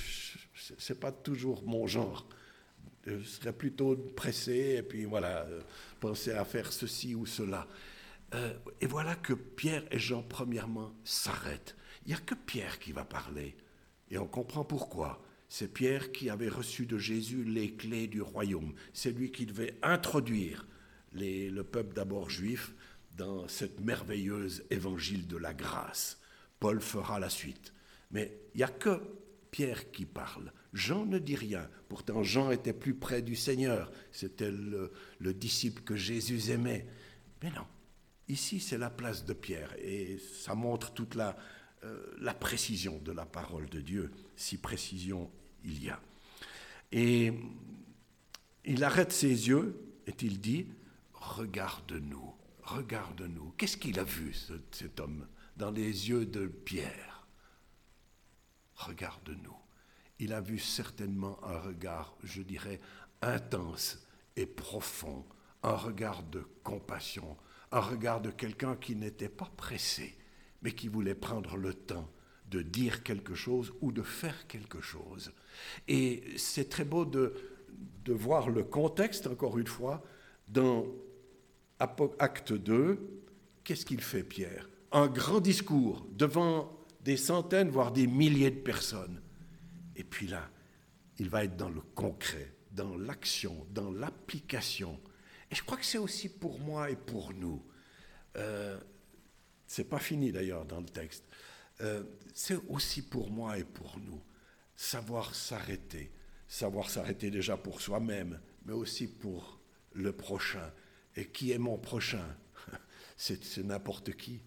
ce 0.53 0.93
n'est 0.93 0.99
pas 0.99 1.11
toujours 1.11 1.63
mon 1.63 1.87
genre. 1.87 2.27
Je 3.05 3.21
serais 3.21 3.53
plutôt 3.53 3.95
pressé 3.95 4.77
et 4.79 4.83
puis 4.83 5.05
voilà, 5.05 5.43
euh, 5.43 5.61
penser 5.99 6.31
à 6.31 6.43
faire 6.43 6.73
ceci 6.73 7.13
ou 7.13 7.25
cela. 7.25 7.67
Euh, 8.33 8.53
et 8.81 8.87
voilà 8.87 9.15
que 9.15 9.33
Pierre 9.33 9.83
et 9.91 9.99
Jean, 9.99 10.23
premièrement, 10.23 10.91
s'arrêtent. 11.03 11.75
Il 12.05 12.09
n'y 12.09 12.15
a 12.15 12.17
que 12.19 12.35
Pierre 12.35 12.79
qui 12.79 12.91
va 12.91 13.05
parler. 13.05 13.55
Et 14.09 14.17
on 14.17 14.27
comprend 14.27 14.63
pourquoi. 14.63 15.21
C'est 15.57 15.69
Pierre 15.69 16.11
qui 16.11 16.29
avait 16.29 16.49
reçu 16.49 16.85
de 16.85 16.97
Jésus 16.97 17.45
les 17.45 17.75
clés 17.75 18.07
du 18.07 18.21
royaume. 18.21 18.73
C'est 18.91 19.11
lui 19.13 19.31
qui 19.31 19.45
devait 19.45 19.77
introduire 19.83 20.67
le 21.13 21.61
peuple 21.61 21.95
d'abord 21.95 22.29
juif 22.29 22.73
dans 23.15 23.47
cette 23.47 23.79
merveilleuse 23.79 24.65
évangile 24.69 25.27
de 25.27 25.37
la 25.37 25.53
grâce. 25.53 26.19
Paul 26.59 26.81
fera 26.81 27.21
la 27.21 27.29
suite. 27.29 27.71
Mais 28.11 28.37
il 28.53 28.57
n'y 28.57 28.63
a 28.63 28.67
que 28.67 29.01
Pierre 29.49 29.91
qui 29.91 30.03
parle. 30.05 30.51
Jean 30.73 31.05
ne 31.05 31.19
dit 31.19 31.37
rien. 31.37 31.69
Pourtant, 31.87 32.21
Jean 32.21 32.51
était 32.51 32.73
plus 32.73 32.95
près 32.95 33.21
du 33.21 33.37
Seigneur. 33.37 33.93
C'était 34.11 34.51
le, 34.51 34.91
disciple 35.33 35.83
que 35.83 35.95
Jésus 35.95 36.51
aimait. 36.51 36.85
Mais 37.41 37.51
non, 37.51 37.65
ici 38.27 38.59
c'est 38.59 38.77
la 38.77 38.89
place 38.89 39.23
de 39.23 39.31
Pierre. 39.31 39.73
Et 39.81 40.19
ça 40.43 40.53
montre 40.53 40.91
toute 40.91 41.15
la, 41.15 41.37
euh, 41.85 42.13
la 42.19 42.33
précision 42.33 42.99
de 43.05 43.13
la 43.13 43.25
parole 43.25 43.69
de 43.69 43.79
Dieu, 43.79 44.11
si 44.35 44.57
précision 44.57 45.31
il 45.65 45.83
y 45.83 45.89
a. 45.89 45.99
Et 46.91 47.33
il 48.63 48.83
arrête 48.83 49.11
ses 49.11 49.47
yeux 49.47 49.79
et 50.07 50.13
il 50.21 50.39
dit, 50.39 50.67
regarde-nous, 51.13 52.33
regarde-nous. 52.63 53.53
Qu'est-ce 53.57 53.77
qu'il 53.77 53.99
a 53.99 54.03
vu, 54.03 54.33
cet 54.71 54.99
homme, 54.99 55.27
dans 55.57 55.71
les 55.71 56.09
yeux 56.09 56.25
de 56.25 56.47
Pierre? 56.47 57.27
Regarde-nous. 58.75 59.55
Il 60.19 60.33
a 60.33 60.41
vu 60.41 60.59
certainement 60.59 61.43
un 61.43 61.59
regard, 61.59 62.15
je 62.23 62.41
dirais, 62.41 62.79
intense 63.21 64.05
et 64.35 64.45
profond, 64.45 65.25
un 65.63 65.75
regard 65.75 66.23
de 66.23 66.45
compassion, 66.63 67.37
un 67.71 67.79
regard 67.79 68.21
de 68.21 68.31
quelqu'un 68.31 68.75
qui 68.75 68.95
n'était 68.95 69.29
pas 69.29 69.51
pressé, 69.57 70.17
mais 70.61 70.73
qui 70.73 70.87
voulait 70.87 71.15
prendre 71.15 71.57
le 71.57 71.73
temps 71.73 72.09
de 72.49 72.61
dire 72.61 73.03
quelque 73.03 73.35
chose 73.35 73.73
ou 73.81 73.91
de 73.91 74.03
faire 74.03 74.47
quelque 74.47 74.81
chose. 74.81 75.33
Et 75.87 76.23
c'est 76.37 76.69
très 76.69 76.85
beau 76.85 77.05
de, 77.05 77.33
voir 78.07 78.49
le 78.49 78.63
contexte, 78.63 79.27
encore 79.27 79.57
une 79.57 79.67
fois, 79.67 80.03
dans 80.47 80.85
Acte 81.79 82.53
2, 82.53 83.23
qu'est-ce 83.63 83.85
qu'il 83.85 84.01
fait 84.01 84.23
Pierre? 84.23 84.69
Un 84.91 85.07
grand 85.07 85.39
discours 85.39 86.07
devant 86.11 86.71
des 87.01 87.17
centaines, 87.17 87.69
voire 87.69 87.91
des 87.91 88.07
milliers 88.07 88.51
de 88.51 88.59
personnes. 88.59 89.21
Et 89.95 90.03
puis 90.03 90.27
là, 90.27 90.49
il 91.17 91.29
va 91.29 91.43
être 91.43 91.57
dans 91.57 91.69
le 91.69 91.81
concret, 91.81 92.53
dans 92.71 92.97
l'action, 92.97 93.65
dans 93.71 93.91
l'application. 93.91 94.99
Et 95.51 95.55
je 95.55 95.63
crois 95.63 95.77
que 95.77 95.85
c'est 95.85 95.97
aussi 95.97 96.29
pour 96.29 96.59
moi 96.59 96.89
et 96.89 96.95
pour 96.95 97.33
nous. 97.33 97.63
Euh, 98.37 98.77
c'est 99.67 99.89
pas 99.89 99.99
fini 99.99 100.31
d'ailleurs 100.31 100.65
dans 100.65 100.79
le 100.79 100.85
texte. 100.85 101.23
Euh, 101.81 102.03
c'est 102.33 102.57
aussi 102.69 103.01
pour 103.01 103.29
moi 103.29 103.57
et 103.57 103.63
pour 103.63 103.97
nous. 103.99 104.21
Savoir 104.75 105.33
s'arrêter. 105.35 106.11
Savoir 106.47 106.89
s'arrêter 106.89 107.31
déjà 107.31 107.57
pour 107.57 107.81
soi-même, 107.81 108.39
mais 108.65 108.73
aussi 108.73 109.07
pour 109.07 109.59
le 109.93 110.11
prochain. 110.11 110.71
Et 111.15 111.27
qui 111.27 111.51
est 111.51 111.57
mon 111.57 111.77
prochain? 111.77 112.25
C'est 113.17 113.57
n'importe 113.57 114.15
qui. 114.15 114.41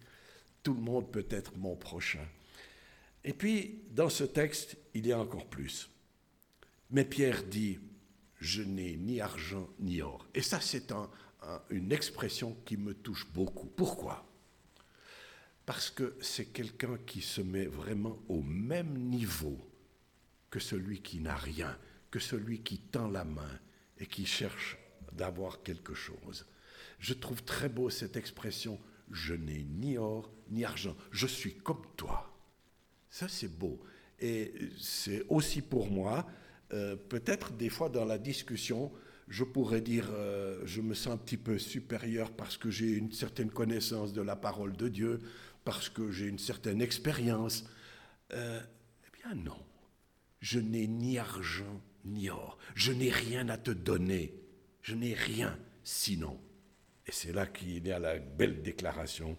Tout 0.63 0.73
le 0.73 0.81
monde 0.81 1.11
peut 1.11 1.27
être 1.29 1.57
mon 1.57 1.75
prochain. 1.75 2.25
Et 3.23 3.33
puis, 3.33 3.81
dans 3.91 4.09
ce 4.09 4.23
texte, 4.23 4.77
il 4.93 5.07
y 5.07 5.11
a 5.11 5.19
encore 5.19 5.47
plus. 5.47 5.89
Mais 6.91 7.05
Pierre 7.05 7.43
dit, 7.43 7.79
je 8.39 8.63
n'ai 8.63 8.95
ni 8.95 9.21
argent 9.21 9.69
ni 9.79 10.01
or. 10.01 10.25
Et 10.33 10.41
ça, 10.41 10.61
c'est 10.61 10.93
une 11.69 11.91
expression 11.91 12.55
qui 12.65 12.77
me 12.77 12.93
touche 12.93 13.27
beaucoup. 13.31 13.67
Pourquoi? 13.67 14.25
Parce 15.65 15.89
que 15.89 16.15
c'est 16.21 16.47
quelqu'un 16.47 16.97
qui 17.05 17.21
se 17.21 17.41
met 17.41 17.65
vraiment 17.65 18.17
au 18.27 18.41
même 18.41 18.97
niveau 18.97 19.68
que 20.49 20.59
celui 20.59 21.01
qui 21.01 21.19
n'a 21.19 21.35
rien, 21.35 21.77
que 22.11 22.19
celui 22.19 22.61
qui 22.61 22.79
tend 22.79 23.07
la 23.07 23.23
main 23.23 23.59
et 23.97 24.05
qui 24.05 24.25
cherche 24.25 24.77
d'avoir 25.13 25.63
quelque 25.63 25.93
chose. 25.93 26.45
Je 26.99 27.13
trouve 27.13 27.43
très 27.43 27.69
beau 27.69 27.89
cette 27.89 28.17
expression, 28.17 28.79
je 29.11 29.33
n'ai 29.33 29.63
ni 29.63 29.97
or 29.97 30.31
ni 30.49 30.65
argent, 30.65 30.95
je 31.11 31.27
suis 31.27 31.55
comme 31.55 31.83
toi. 31.95 32.35
Ça, 33.09 33.27
c'est 33.27 33.57
beau. 33.57 33.79
Et 34.19 34.53
c'est 34.77 35.23
aussi 35.29 35.61
pour 35.61 35.89
moi, 35.89 36.27
euh, 36.73 36.95
peut-être 36.95 37.53
des 37.53 37.69
fois 37.69 37.89
dans 37.89 38.05
la 38.05 38.17
discussion, 38.17 38.91
je 39.27 39.43
pourrais 39.43 39.81
dire, 39.81 40.07
euh, 40.11 40.61
je 40.65 40.81
me 40.81 40.93
sens 40.93 41.13
un 41.13 41.17
petit 41.17 41.37
peu 41.37 41.57
supérieur 41.57 42.31
parce 42.31 42.57
que 42.57 42.69
j'ai 42.69 42.91
une 42.91 43.11
certaine 43.11 43.51
connaissance 43.51 44.11
de 44.13 44.21
la 44.21 44.35
parole 44.35 44.75
de 44.75 44.87
Dieu, 44.87 45.19
parce 45.63 45.89
que 45.89 46.11
j'ai 46.11 46.27
une 46.27 46.39
certaine 46.39 46.81
expérience. 46.81 47.65
Euh, 48.33 48.59
eh 49.07 49.17
bien 49.17 49.35
non, 49.35 49.57
je 50.39 50.59
n'ai 50.59 50.87
ni 50.87 51.17
argent 51.17 51.81
ni 52.05 52.29
or, 52.29 52.57
je 52.75 52.91
n'ai 52.91 53.09
rien 53.09 53.49
à 53.49 53.57
te 53.57 53.71
donner, 53.71 54.33
je 54.81 54.95
n'ai 54.95 55.13
rien 55.13 55.57
sinon. 55.83 56.39
Et 57.05 57.11
c'est 57.11 57.33
là 57.33 57.45
qu'il 57.45 57.85
y 57.85 57.91
a 57.91 57.99
la 57.99 58.19
belle 58.19 58.61
déclaration, 58.61 59.37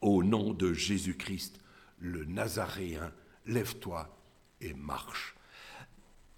au 0.00 0.22
nom 0.22 0.54
de 0.54 0.72
Jésus-Christ, 0.72 1.60
le 1.98 2.24
Nazaréen, 2.24 3.12
lève-toi 3.46 4.16
et 4.60 4.72
marche. 4.72 5.34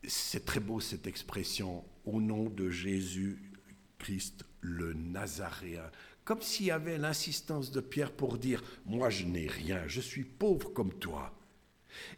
C'est 0.06 0.44
très 0.44 0.60
beau 0.60 0.80
cette 0.80 1.06
expression, 1.06 1.84
au 2.04 2.20
nom 2.20 2.48
de 2.48 2.68
Jésus-Christ, 2.68 4.44
le 4.60 4.92
Nazaréen. 4.92 5.88
Comme 6.24 6.42
s'il 6.42 6.66
y 6.66 6.70
avait 6.70 6.98
l'insistance 6.98 7.70
de 7.70 7.80
Pierre 7.80 8.12
pour 8.12 8.38
dire, 8.38 8.62
moi 8.86 9.10
je 9.10 9.24
n'ai 9.24 9.46
rien, 9.46 9.86
je 9.86 10.00
suis 10.00 10.24
pauvre 10.24 10.72
comme 10.72 10.94
toi. 10.94 11.38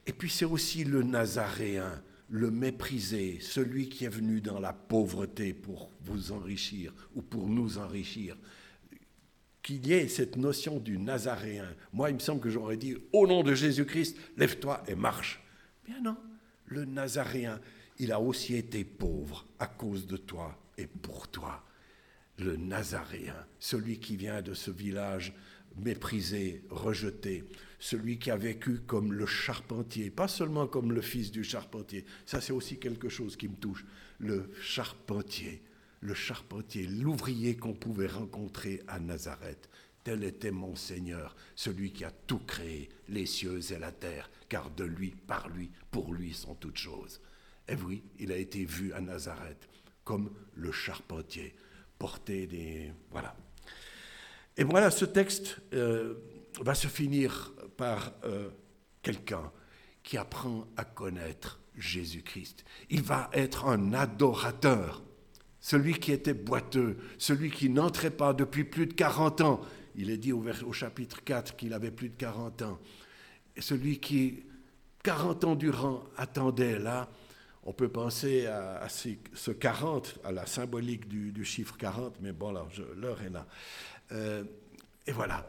Et 0.06 0.12
puis 0.12 0.30
c'est 0.30 0.44
aussi 0.44 0.84
le 0.84 1.02
Nazaréen, 1.02 2.02
le 2.28 2.50
méprisé, 2.50 3.38
celui 3.40 3.88
qui 3.88 4.04
est 4.04 4.08
venu 4.08 4.40
dans 4.40 4.60
la 4.60 4.72
pauvreté 4.72 5.52
pour 5.52 5.90
vous 6.00 6.32
enrichir 6.32 6.92
ou 7.14 7.22
pour 7.22 7.48
nous 7.48 7.78
enrichir 7.78 8.37
qu'il 9.64 9.87
y 9.87 9.94
ait 9.94 10.08
cette 10.08 10.37
notion 10.37 10.78
du 10.78 10.98
Nazaréen. 10.98 11.74
Moi, 11.92 12.10
il 12.10 12.14
me 12.14 12.20
semble 12.20 12.40
que 12.40 12.50
j'aurais 12.50 12.76
dit, 12.76 12.96
au 13.12 13.26
nom 13.26 13.42
de 13.42 13.54
Jésus-Christ, 13.54 14.16
lève-toi 14.37 14.82
et 14.87 14.94
marche. 14.94 15.42
Bien 15.87 16.00
non, 16.02 16.16
le 16.66 16.84
Nazaréen, 16.84 17.60
il 17.98 18.12
a 18.12 18.20
aussi 18.20 18.56
été 18.56 18.84
pauvre 18.84 19.46
à 19.58 19.66
cause 19.66 20.06
de 20.06 20.18
toi 20.18 20.58
et 20.76 20.87
pour 20.87 21.28
toi. 21.28 21.64
Le 22.38 22.56
Nazaréen, 22.56 23.46
celui 23.58 23.98
qui 23.98 24.16
vient 24.16 24.42
de 24.42 24.52
ce 24.52 24.70
village 24.70 25.32
méprisé, 25.76 26.62
rejeté, 26.68 27.44
celui 27.85 28.18
qui 28.18 28.31
a 28.31 28.37
vécu 28.37 28.81
comme 28.87 29.12
le 29.12 29.27
charpentier, 29.27 30.11
pas 30.11 30.29
seulement 30.29 30.66
comme 30.66 30.92
le 30.92 31.03
fils 31.03 31.31
du 31.31 31.44
charpentier, 31.44 32.05
ça 32.25 32.40
c'est 32.40 32.53
aussi 32.53 32.79
quelque 32.79 33.09
chose 33.09 33.37
qui 33.37 33.49
me 33.49 33.57
touche, 33.57 33.85
le 34.18 34.51
charpentier 34.61 35.62
le 36.05 36.14
charpentier, 36.14 36.87
l'ouvrier 36.87 37.57
qu'on 37.57 37.73
pouvait 37.73 38.07
rencontrer 38.07 38.83
à 38.87 39.01
Nazareth. 39.01 39.70
Tel 40.05 40.23
était 40.23 40.51
mon 40.51 40.77
Seigneur, 40.77 41.35
celui 41.57 41.92
qui 41.92 42.05
a 42.05 42.12
tout 42.27 42.40
créé, 42.40 42.90
les 43.09 43.25
cieux 43.25 43.73
et 43.73 43.79
la 43.79 43.90
terre, 43.90 44.31
car 44.51 44.70
de 44.70 44.85
lui, 44.85 45.14
par 45.27 45.49
lui, 45.49 45.70
pour 45.90 46.12
lui 46.12 46.35
sont 46.35 46.55
toutes 46.57 46.77
choses. 46.77 47.23
Et 47.66 47.75
oui, 47.75 48.03
il 48.18 48.31
a 48.33 48.37
été 48.37 48.66
vu 48.66 48.92
à 48.92 49.01
Nazareth 49.01 49.66
comme 50.05 50.31
le 50.55 50.70
charpentier, 50.73 51.55
porté 51.99 52.47
des... 52.47 52.92
Voilà. 53.11 53.35
Et 54.59 54.64
voilà, 54.64 54.90
ce 54.90 55.07
texte 55.07 55.57
euh, 55.73 56.16
va 56.61 56.75
se 56.75 56.88
finir 56.88 57.53
par 57.77 58.12
euh, 58.25 58.51
quelqu'un 59.03 59.51
qui 60.03 60.17
apprend 60.17 60.67
à 60.77 60.85
connaître 60.85 61.61
Jésus-Christ. 61.77 62.64
Il 62.90 63.03
va 63.03 63.31
être 63.33 63.67
un 63.67 63.93
adorateur 63.93 65.03
celui 65.64 65.95
qui 65.95 66.12
était 66.12 66.35
boiteux, 66.35 66.99
celui 67.17 67.51
qui 67.51 67.71
n'entrait 67.71 68.11
pas 68.11 68.35
depuis 68.35 68.64
plus 68.64 68.87
de 68.87 68.93
40 68.93 69.40
ans. 69.40 69.62
Il 69.95 70.11
est 70.11 70.19
dit 70.19 70.31
au, 70.31 70.45
chapitre 70.75 71.25
4 71.25 71.57
qu'il 71.57 71.73
avait 71.73 71.90
plus 71.90 72.11
de 72.11 72.17
40 72.17 72.61
ans. 72.61 72.79
Celui 73.59 73.99
qui, 73.99 74.45
40 75.05 75.45
ans 75.45 75.55
durant, 75.55 76.05
attendait 76.19 76.79
là, 76.79 77.09
On 77.62 77.73
peut 77.73 77.88
penser 77.88 78.45
à, 78.45 78.87
ce 78.90 79.51
40, 79.53 80.19
à 80.23 80.33
la 80.33 80.45
symbolique 80.45 81.09
du, 81.09 81.45
chiffre 81.47 81.79
40, 81.79 82.17
mais 82.21 82.33
bon, 82.33 82.53
l'heure 82.53 83.23
est 83.23 83.31
là. 83.31 83.47
Euh, 84.12 84.45
et 85.07 85.12
voilà, 85.12 85.47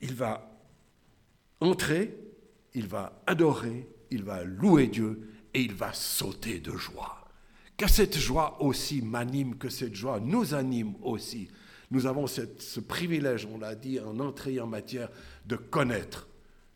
il 0.00 0.14
va 0.14 0.50
entrer, 1.60 2.16
il 2.74 2.86
va 2.86 3.22
adorer, 3.26 3.88
il 4.10 4.22
va 4.22 4.44
louer 4.44 4.86
Dieu 4.86 5.28
et 5.54 5.62
il 5.62 5.74
va 5.74 5.92
sauter 5.92 6.60
de 6.60 6.72
joie. 6.72 7.28
Que 7.76 7.88
cette 7.88 8.16
joie 8.16 8.62
aussi 8.62 9.02
m'anime, 9.02 9.56
que 9.56 9.68
cette 9.68 9.94
joie 9.94 10.20
nous 10.20 10.54
anime 10.54 10.94
aussi. 11.02 11.48
Nous 11.90 12.06
avons 12.06 12.26
ce 12.26 12.80
privilège, 12.80 13.46
on 13.46 13.58
l'a 13.58 13.74
dit, 13.74 14.00
en 14.00 14.18
entrée 14.18 14.60
en 14.60 14.66
matière 14.66 15.10
de 15.46 15.56
connaître, 15.56 16.28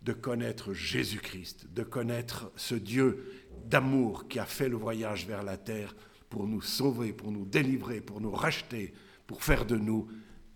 de 0.03 0.13
connaître 0.13 0.73
Jésus-Christ, 0.73 1.67
de 1.75 1.83
connaître 1.83 2.51
ce 2.57 2.75
Dieu 2.75 3.33
d'amour 3.67 4.29
qui 4.29 4.39
a 4.39 4.47
fait 4.47 4.69
le 4.69 4.77
voyage 4.77 5.27
vers 5.27 5.43
la 5.43 5.57
terre 5.57 5.95
pour 6.29 6.47
nous 6.47 6.63
sauver, 6.63 7.13
pour 7.13 7.33
nous 7.33 7.45
délivrer, 7.45 8.01
pour 8.01 8.21
nous 8.21 8.31
racheter, 8.31 8.95
pour 9.27 9.43
faire 9.43 9.67
de 9.67 9.77
nous 9.77 10.09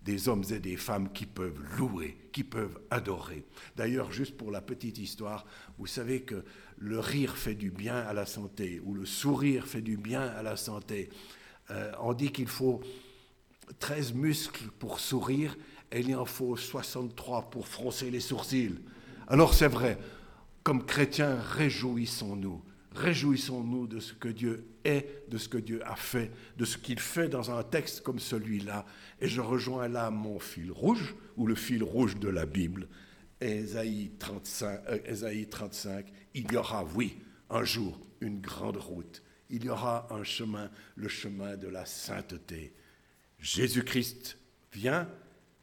des 0.04 0.28
hommes 0.28 0.44
et 0.50 0.60
des 0.60 0.76
femmes 0.76 1.10
qui 1.12 1.24
peuvent 1.24 1.60
louer, 1.78 2.16
qui 2.32 2.44
peuvent 2.44 2.78
adorer. 2.90 3.44
D'ailleurs, 3.76 4.12
juste 4.12 4.36
pour 4.36 4.50
la 4.50 4.60
petite 4.60 4.98
histoire, 4.98 5.46
vous 5.78 5.86
savez 5.86 6.22
que 6.22 6.44
le 6.76 6.98
rire 7.00 7.36
fait 7.36 7.54
du 7.54 7.70
bien 7.70 7.96
à 7.96 8.12
la 8.12 8.26
santé, 8.26 8.80
ou 8.84 8.94
le 8.94 9.06
sourire 9.06 9.66
fait 9.66 9.80
du 9.80 9.96
bien 9.96 10.22
à 10.22 10.42
la 10.42 10.56
santé. 10.56 11.08
Euh, 11.70 11.92
on 12.00 12.12
dit 12.12 12.32
qu'il 12.32 12.48
faut 12.48 12.82
13 13.78 14.12
muscles 14.12 14.68
pour 14.78 15.00
sourire, 15.00 15.56
et 15.90 16.00
il 16.00 16.14
en 16.16 16.26
faut 16.26 16.56
63 16.56 17.50
pour 17.50 17.66
froncer 17.66 18.10
les 18.10 18.20
sourcils. 18.20 18.74
Alors 19.26 19.54
c'est 19.54 19.68
vrai, 19.68 19.98
comme 20.62 20.84
chrétiens, 20.84 21.36
réjouissons-nous. 21.40 22.62
Réjouissons-nous 22.94 23.86
de 23.86 24.00
ce 24.00 24.12
que 24.12 24.28
Dieu 24.28 24.66
est, 24.84 25.28
de 25.28 25.38
ce 25.38 25.48
que 25.48 25.58
Dieu 25.58 25.80
a 25.86 25.96
fait, 25.96 26.30
de 26.56 26.64
ce 26.64 26.78
qu'il 26.78 26.98
fait 26.98 27.28
dans 27.28 27.50
un 27.50 27.62
texte 27.62 28.02
comme 28.02 28.18
celui-là. 28.18 28.84
Et 29.20 29.28
je 29.28 29.40
rejoins 29.40 29.88
là 29.88 30.10
mon 30.10 30.38
fil 30.38 30.70
rouge, 30.70 31.14
ou 31.36 31.46
le 31.46 31.54
fil 31.54 31.82
rouge 31.82 32.16
de 32.16 32.28
la 32.28 32.46
Bible, 32.46 32.88
Ésaïe 33.40 34.12
35, 34.18 34.80
euh, 34.88 35.44
35, 35.50 36.06
il 36.34 36.50
y 36.52 36.56
aura, 36.56 36.84
oui, 36.94 37.18
un 37.50 37.64
jour, 37.64 37.98
une 38.20 38.40
grande 38.40 38.76
route. 38.76 39.22
Il 39.50 39.64
y 39.64 39.68
aura 39.68 40.08
un 40.10 40.24
chemin, 40.24 40.70
le 40.96 41.08
chemin 41.08 41.56
de 41.56 41.68
la 41.68 41.84
sainteté. 41.84 42.74
Jésus-Christ 43.38 44.38
vient, 44.72 45.08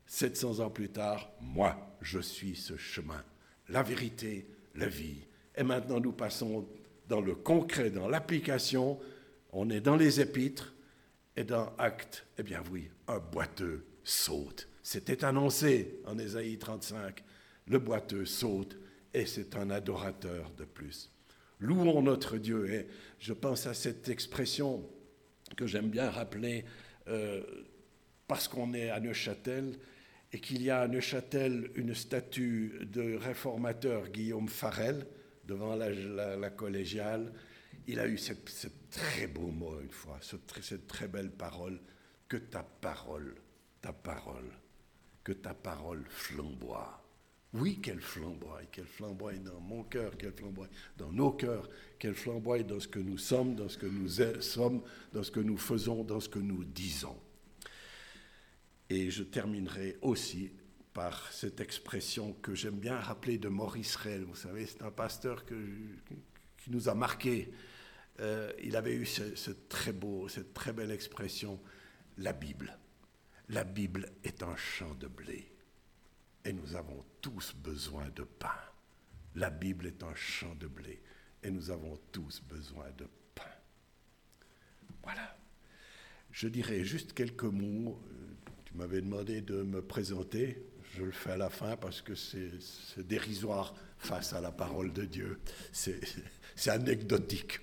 700 0.06 0.60
ans 0.60 0.70
plus 0.70 0.90
tard, 0.90 1.32
moi, 1.42 1.98
je 2.02 2.20
suis 2.20 2.56
ce 2.56 2.78
chemin, 2.78 3.24
la 3.70 3.82
vérité, 3.82 4.48
la 4.76 4.88
vie. 4.88 5.26
Et 5.56 5.64
maintenant, 5.64 6.00
nous 6.00 6.12
passons 6.12 6.68
dans 7.08 7.22
le 7.22 7.36
concret, 7.36 7.90
dans 7.90 8.08
l'application. 8.08 9.00
On 9.52 9.70
est 9.70 9.82
dans 9.82 9.96
les 9.96 10.22
épîtres 10.22 10.74
et 11.36 11.44
dans 11.44 11.76
Actes. 11.78 12.26
Eh 12.38 12.44
bien 12.44 12.64
oui, 12.72 12.90
un 13.08 13.20
boiteux 13.20 13.86
saute. 14.04 14.68
C'était 14.84 15.24
annoncé 15.24 16.00
en 16.06 16.18
Ésaïe 16.18 16.58
35 16.58 17.24
le 17.68 17.80
boiteux 17.80 18.26
saute 18.26 18.78
et 19.14 19.26
c'est 19.26 19.56
un 19.56 19.70
adorateur 19.70 20.52
de 20.58 20.66
plus. 20.66 21.12
Louons 21.60 22.02
notre 22.02 22.38
Dieu. 22.38 22.72
Et 22.74 22.88
je 23.20 23.34
pense 23.34 23.68
à 23.68 23.74
cette 23.74 24.10
expression 24.10 24.84
que 25.56 25.68
j'aime 25.68 25.90
bien 25.90 26.10
rappeler 26.10 26.66
euh, 27.08 27.42
parce 28.28 28.48
qu'on 28.48 28.74
est 28.74 28.90
à 28.90 29.00
Neuchâtel 29.00 29.78
et 30.34 30.40
qu'il 30.40 30.64
y 30.64 30.70
a 30.70 30.82
à 30.82 30.88
Neuchâtel 30.88 31.70
une 31.76 31.94
statue 31.94 32.88
de 32.92 33.16
réformateur 33.16 34.10
Guillaume 34.10 34.48
Farel 34.48 35.06
devant 35.46 35.76
la, 35.76 36.50
collégiale. 36.50 37.34
Il 37.88 38.00
a 38.00 38.08
eu 38.08 38.18
ce, 38.18 38.34
très 38.92 39.28
beau 39.28 39.48
mot 39.48 39.80
une 39.82 39.92
fois, 39.92 40.20
cette 40.22 40.88
très 40.88 41.08
belle 41.08 41.32
parole, 41.32 41.80
que 42.28 42.38
ta 42.38 42.64
parole, 42.64 43.36
ta 43.82 43.94
parole, 43.94 44.52
que 45.24 45.32
ta 45.32 45.54
parole 45.54 46.06
flamboie 46.10 47.02
oui, 47.54 47.82
qu'elle 47.82 48.00
flamboie, 48.00 48.62
qu'elle 48.72 48.86
flamboie 48.86 49.34
dans 49.34 49.60
mon 49.60 49.84
cœur, 49.84 50.18
qu'elle 50.18 50.32
flamboie 50.32 50.68
dans 50.98 51.12
nos 51.12 51.32
cœurs, 51.32 51.70
qu'elle 52.00 52.16
flamboie 52.16 52.64
dans 52.64 52.80
ce 52.80 52.88
que 52.88 53.00
nous 53.00 53.18
sommes, 53.18 53.56
dans 53.56 53.68
ce 53.68 53.78
que 53.78 53.88
nous 53.88 54.08
sommes, 54.08 54.82
dans 55.12 55.24
ce 55.24 55.32
que 55.32 55.42
nous 55.42 55.58
faisons, 55.58 56.04
dans 56.06 56.22
ce 56.22 56.30
que 56.30 56.40
nous 56.40 56.64
disons. 56.64 57.18
Et 58.90 59.12
je 59.12 59.24
terminerai 59.24 59.98
aussi 60.02 60.52
par 60.94 61.32
cette 61.34 61.60
expression 61.60 62.34
que 62.42 62.56
j'aime 62.56 62.80
bien 62.80 62.98
rappeler 62.98 63.38
de 63.38 63.50
Maurice 63.50 63.98
Rell. 63.98 64.24
Vous 64.24 64.36
savez, 64.36 64.66
c'est 64.66 64.84
un 64.84 64.92
pasteur 64.92 65.46
qui 65.46 66.70
nous 66.70 66.88
a 66.88 66.94
marqué. 66.94 67.52
Euh, 68.22 68.52
il 68.64 68.76
avait 68.76 68.94
eu 68.94 69.06
cette 69.06 69.70
très 69.70 69.94
belle 69.94 70.92
expression, 70.92 71.60
la 72.18 72.34
Bible. 72.34 72.78
La 73.50 73.64
Bible 73.64 74.12
est 74.24 74.44
un 74.44 74.56
champ 74.56 74.94
de 74.96 75.08
blé. 75.08 75.52
Et 76.46 76.54
nous 76.54 76.76
avons 76.76 77.04
tous 77.22 77.54
besoin 77.56 78.10
de 78.16 78.24
pain. 78.24 78.50
La 79.36 79.50
Bible 79.50 79.88
est 79.88 80.04
un 80.04 80.16
champ 80.16 80.56
de 80.56 80.68
blé. 80.68 81.02
Et 81.44 81.52
nous 81.52 81.72
avons 81.72 81.98
tous 82.12 82.42
besoin 82.44 82.90
de 82.98 83.08
pain. 83.34 83.44
Voilà. 85.04 85.38
Je 86.32 86.48
dirais 86.48 86.84
juste 86.84 87.14
quelques 87.14 87.44
mots. 87.44 88.02
Tu 88.66 88.76
m'avais 88.76 89.02
demandé 89.02 89.42
de 89.42 89.64
me 89.64 89.82
présenter. 89.82 90.64
Je 90.96 91.04
le 91.04 91.12
fais 91.12 91.32
à 91.32 91.38
la 91.38 91.50
fin 91.50 91.78
parce 91.78 92.02
que 92.02 92.16
c'est 92.16 92.52
dérisoire 92.98 93.74
face 93.98 94.34
à 94.34 94.42
la 94.42 94.52
parole 94.52 94.92
de 94.92 95.06
Dieu. 95.06 95.40
C'est 95.72 96.70
anecdotique. 96.70 97.60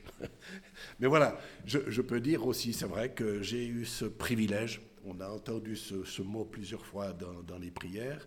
Mais 0.98 1.06
voilà, 1.06 1.38
je, 1.66 2.00
peux 2.00 2.20
dire 2.20 2.46
aussi, 2.46 2.72
c'est 2.72 2.86
vrai 2.86 3.12
que 3.12 3.42
j'ai 3.42 3.66
eu 3.66 3.84
ce 3.84 4.06
privilège. 4.06 4.80
On 5.04 5.20
a 5.20 5.28
entendu 5.28 5.76
ce, 5.76 6.22
mot 6.22 6.44
plusieurs 6.44 6.84
fois 6.84 7.12
dans, 7.12 7.58
les 7.58 7.70
prières 7.70 8.26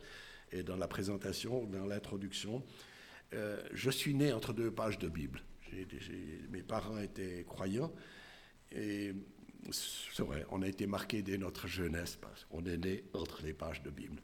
et 0.51 0.63
dans 0.63 0.77
la 0.77 0.87
présentation, 0.87 1.65
dans 1.65 1.85
l'introduction. 1.85 2.63
Euh, 3.33 3.61
je 3.73 3.89
suis 3.89 4.13
né 4.13 4.31
entre 4.33 4.53
deux 4.53 4.71
pages 4.71 4.99
de 4.99 5.07
Bible. 5.07 5.41
mes 6.49 6.63
parents 6.63 6.99
étaient 6.99 7.45
croyants 7.47 7.91
et 8.71 9.13
c'est 9.71 10.23
vrai, 10.23 10.45
on 10.49 10.61
a 10.61 10.67
été 10.67 10.87
marqué 10.87 11.21
dès 11.21 11.37
notre 11.37 11.67
jeunesse 11.67 12.17
parce 12.19 12.45
qu'on 12.45 12.65
est 12.65 12.77
né 12.77 13.03
entre 13.13 13.43
les 13.43 13.53
pages 13.53 13.81
de 13.83 13.89
Bible. 13.89 14.21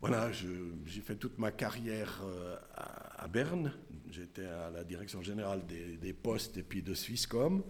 Voilà, 0.00 0.30
j'ai 0.32 1.00
fait 1.02 1.16
toute 1.16 1.38
ma 1.38 1.52
carrière 1.52 2.22
euh, 2.24 2.56
à, 2.74 3.28
Berne. 3.28 3.72
J'étais 4.10 4.46
à 4.46 4.70
la 4.70 4.82
direction 4.82 5.22
générale 5.22 5.62
des, 5.66 6.12
postes 6.12 6.56
et 6.56 6.62
puis 6.62 6.82
de 6.82 6.94
Swisscom. 6.94 7.62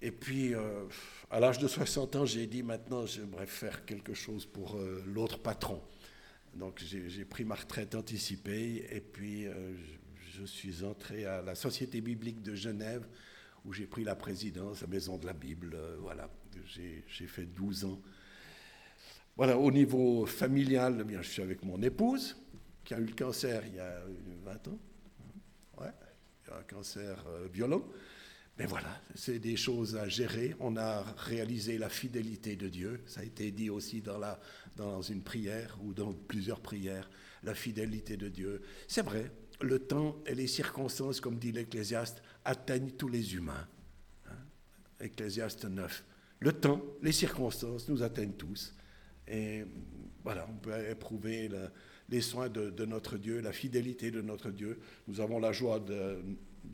Et 0.00 0.12
puis, 0.12 0.54
euh, 0.54 0.84
à 1.30 1.40
l'âge 1.40 1.58
de 1.58 1.66
60 1.66 2.16
ans, 2.16 2.26
j'ai 2.26 2.46
dit 2.46 2.62
maintenant, 2.62 3.06
j'aimerais 3.06 3.46
faire 3.46 3.84
quelque 3.84 4.14
chose 4.14 4.46
pour 4.46 4.78
l'autre 5.06 5.38
patron. 5.38 5.82
Donc 6.54 6.82
j'ai 6.82 7.24
pris 7.24 7.44
ma 7.44 7.54
retraite 7.54 7.94
anticipée 7.94 8.86
et 8.90 9.00
puis 9.00 9.46
euh, 9.46 9.74
je, 10.32 10.44
suis 10.44 10.82
entré 10.84 11.24
à 11.24 11.42
la 11.42 11.54
Société 11.54 12.00
biblique 12.00 12.42
de 12.42 12.54
Genève 12.54 13.06
où 13.64 13.72
j'ai 13.72 13.86
pris 13.86 14.04
la 14.04 14.16
présidence, 14.16 14.80
la 14.80 14.86
Maison 14.88 15.18
de 15.18 15.26
la 15.26 15.32
Bible. 15.32 15.74
Euh, 15.74 15.96
voilà, 16.00 16.30
j'ai 16.66 17.26
fait 17.26 17.44
12 17.44 17.84
ans. 17.84 18.00
Voilà, 19.38 19.56
au 19.56 19.70
niveau 19.70 20.26
familial, 20.26 20.98
eh 21.00 21.04
bien, 21.04 21.22
je 21.22 21.28
suis 21.30 21.42
avec 21.42 21.62
mon 21.62 21.80
épouse 21.80 22.36
qui 22.84 22.92
a 22.92 22.98
eu 22.98 23.04
le 23.04 23.14
cancer 23.14 23.62
il 23.68 23.76
y 23.76 23.78
a 23.78 24.02
20 24.44 24.68
ans. 24.68 24.78
Ouais, 25.80 25.92
un 26.52 26.62
cancer 26.64 27.24
euh, 27.28 27.46
violent. 27.46 27.84
Mais 28.58 28.66
voilà, 28.66 29.00
c'est 29.14 29.38
des 29.38 29.54
choses 29.54 29.94
à 29.94 30.08
gérer. 30.08 30.56
On 30.58 30.76
a 30.76 31.02
réalisé 31.18 31.78
la 31.78 31.88
fidélité 31.88 32.56
de 32.56 32.68
Dieu. 32.68 33.00
Ça 33.06 33.20
a 33.20 33.22
été 33.22 33.52
dit 33.52 33.70
aussi 33.70 34.00
dans, 34.00 34.18
la, 34.18 34.40
dans 34.74 35.02
une 35.02 35.22
prière 35.22 35.78
ou 35.84 35.94
dans 35.94 36.12
plusieurs 36.12 36.60
prières. 36.60 37.08
La 37.44 37.54
fidélité 37.54 38.16
de 38.16 38.28
Dieu. 38.28 38.62
C'est 38.88 39.02
vrai, 39.02 39.30
le 39.60 39.78
temps 39.78 40.16
et 40.26 40.34
les 40.34 40.48
circonstances, 40.48 41.20
comme 41.20 41.38
dit 41.38 41.52
l'Ecclésiaste, 41.52 42.24
atteignent 42.44 42.90
tous 42.90 43.08
les 43.08 43.36
humains. 43.36 43.68
Hein? 44.26 44.36
Ecclésiaste 44.98 45.64
9. 45.64 46.04
Le 46.40 46.52
temps, 46.54 46.82
les 47.02 47.12
circonstances 47.12 47.88
nous 47.88 48.02
atteignent 48.02 48.32
tous. 48.32 48.74
Et 49.30 49.64
voilà, 50.24 50.46
on 50.50 50.56
peut 50.56 50.72
éprouver 50.90 51.50
les 52.08 52.20
soins 52.20 52.48
de, 52.48 52.84
notre 52.84 53.16
Dieu, 53.16 53.40
la 53.40 53.52
fidélité 53.52 54.10
de 54.10 54.20
notre 54.20 54.50
Dieu. 54.50 54.80
Nous 55.06 55.20
avons 55.20 55.38
la 55.38 55.52
joie 55.52 55.80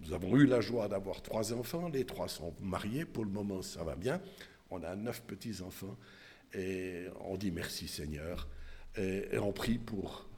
nous 0.03 0.13
avons 0.13 0.37
eu 0.37 0.47
la 0.47 0.61
joie 0.61 0.89
d'avoir 0.89 1.23
trois 1.23 1.53
enfants. 1.53 1.89
Les 1.89 2.05
trois 2.05 2.29
sont 2.29 2.55
mariés. 2.61 3.05
Pour 3.05 3.25
le 3.25 3.31
moment, 3.31 3.63
ça 3.63 3.85
va 3.85 3.97
bien. 3.97 4.21
On 4.71 4.83
a 4.83 4.97
neuf 4.97 5.23
petits-enfants. 5.23 5.97
Et 6.55 7.07
on 7.21 7.37
dit 7.37 7.51
merci 7.51 7.89
Seigneur. 7.89 8.49
Et, 8.97 9.39
on 9.39 9.53
prie 9.53 9.79
pour 9.79 10.29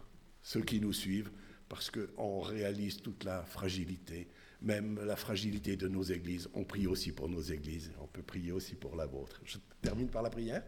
ceux 0.43 0.63
qui 0.63 0.81
nous 0.81 0.93
suivent 0.93 1.31
parce 1.69 1.91
qu'on 1.91 2.41
réalise 2.41 3.03
toute 3.03 3.25
la 3.25 3.43
fragilité, 3.43 4.29
même 4.63 5.01
la 5.05 5.17
fragilité 5.17 5.77
de 5.77 5.89
nos 5.89 6.03
églises. 6.03 6.49
On 6.55 6.65
prie 6.65 6.87
aussi 6.87 7.13
pour 7.13 7.29
nos 7.29 7.41
églises. 7.41 7.93
On 8.01 8.07
peut 8.07 8.23
prier 8.23 8.53
aussi 8.53 8.75
pour 8.75 8.97
la 8.97 9.07
vôtre. 9.07 9.41
Je 9.45 9.59
termine 9.83 10.09
par 10.09 10.23
la 10.23 10.31
prière. 10.31 10.63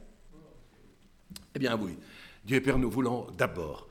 Eh 1.55 1.59
bien 1.59 1.77
oui, 1.77 1.97
Dieu 2.45 2.61
Père, 2.63 2.79
nous 2.79 2.91
voulons 2.91 3.31
d'abord 3.37 3.89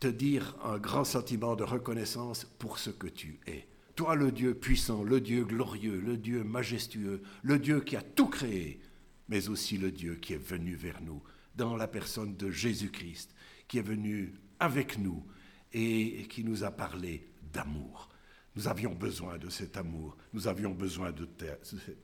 te 0.00 0.08
dire 0.08 0.54
un 0.64 0.78
grand 0.78 1.04
sentiment 1.04 1.56
de 1.56 1.64
reconnaissance 1.64 2.44
pour 2.58 2.78
ce 2.78 2.90
que 2.90 3.08
tu 3.08 3.40
es 3.46 3.66
toi 3.98 4.14
le 4.14 4.30
Dieu 4.30 4.54
puissant, 4.54 5.02
le 5.02 5.20
Dieu 5.20 5.44
glorieux, 5.44 5.98
le 5.98 6.16
Dieu 6.16 6.44
majestueux, 6.44 7.20
le 7.42 7.58
Dieu 7.58 7.80
qui 7.80 7.96
a 7.96 8.00
tout 8.00 8.28
créé, 8.28 8.80
mais 9.28 9.48
aussi 9.48 9.76
le 9.76 9.90
Dieu 9.90 10.14
qui 10.14 10.34
est 10.34 10.36
venu 10.36 10.76
vers 10.76 11.02
nous, 11.02 11.20
dans 11.56 11.74
la 11.74 11.88
personne 11.88 12.36
de 12.36 12.48
Jésus-Christ, 12.48 13.34
qui 13.66 13.78
est 13.78 13.82
venu 13.82 14.34
avec 14.60 14.98
nous 14.98 15.26
et 15.72 16.28
qui 16.30 16.44
nous 16.44 16.62
a 16.62 16.70
parlé 16.70 17.26
d'amour. 17.52 18.08
Nous 18.54 18.68
avions 18.68 18.94
besoin 18.94 19.36
de 19.36 19.48
cet 19.48 19.76
amour, 19.76 20.16
nous 20.32 20.46
avions 20.46 20.70
besoin 20.70 21.10
de, 21.10 21.28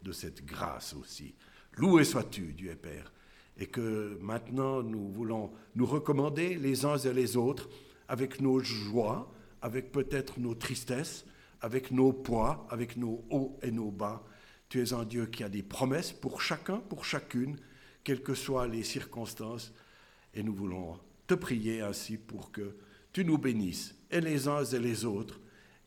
de 0.03 0.13
cette 0.13 0.45
grâce 0.45 0.95
aussi. 0.95 1.37
Loué 1.75 2.03
sois-tu, 2.03 2.55
Dieu 2.55 2.75
Père, 2.75 3.13
et 3.59 3.67
que 3.67 4.19
maintenant 4.21 4.83
nous 4.83 5.09
voulons 5.09 5.53
nous 5.75 5.87
recommander 5.87 6.57
les 6.57 6.85
uns 6.85 6.99
et 6.99 7.13
les 7.13 7.37
autres 7.37 7.69
avec 8.09 8.41
nos 8.41 8.61
joies, 8.61 9.33
avec 9.63 9.93
peut-être 9.93 10.39
nos 10.39 10.55
tristesses, 10.55 11.25
avec 11.61 11.91
nos 11.91 12.13
poids, 12.13 12.67
avec 12.71 12.97
nos 12.97 13.25
hauts 13.31 13.59
et 13.63 13.71
nos 13.71 13.91
bas. 13.91 14.23
Tu 14.69 14.83
es 14.83 14.93
un 14.93 15.05
Dieu 15.05 15.27
qui 15.27 15.45
a 15.45 15.49
des 15.49 15.63
promesses 15.63 16.13
pour 16.13 16.43
chacun, 16.43 16.79
pour 16.79 17.05
chacune, 17.05 17.57
quelles 18.03 18.23
que 18.23 18.35
soient 18.35 18.67
les 18.67 18.83
circonstances. 18.83 19.73
Et 20.35 20.43
nous 20.43 20.55
voulons 20.55 20.99
te 21.27 21.35
prier 21.35 21.81
ainsi 21.81 22.19
pour 22.19 22.53
que 22.53 22.77
tu 23.13 23.25
nous 23.25 23.39
bénisses, 23.39 23.95
et 24.11 24.21
les 24.21 24.49
uns 24.49 24.65
et 24.65 24.79
les 24.79 25.05
autres. 25.05 25.41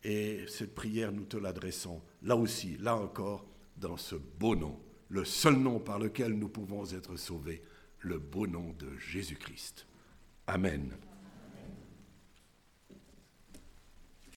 Et 0.03 0.45
cette 0.47 0.73
prière, 0.73 1.11
nous 1.11 1.25
te 1.25 1.37
l'adressons 1.37 2.01
là 2.23 2.35
aussi, 2.35 2.77
là 2.79 2.95
encore, 2.95 3.45
dans 3.75 3.97
ce 3.97 4.15
beau 4.15 4.55
nom, 4.55 4.79
le 5.09 5.25
seul 5.25 5.55
nom 5.55 5.79
par 5.79 5.99
lequel 5.99 6.33
nous 6.33 6.49
pouvons 6.49 6.85
être 6.91 7.15
sauvés, 7.15 7.63
le 7.99 8.19
beau 8.19 8.47
nom 8.47 8.73
de 8.79 8.97
Jésus-Christ. 8.97 9.87
Amen. 10.47 10.95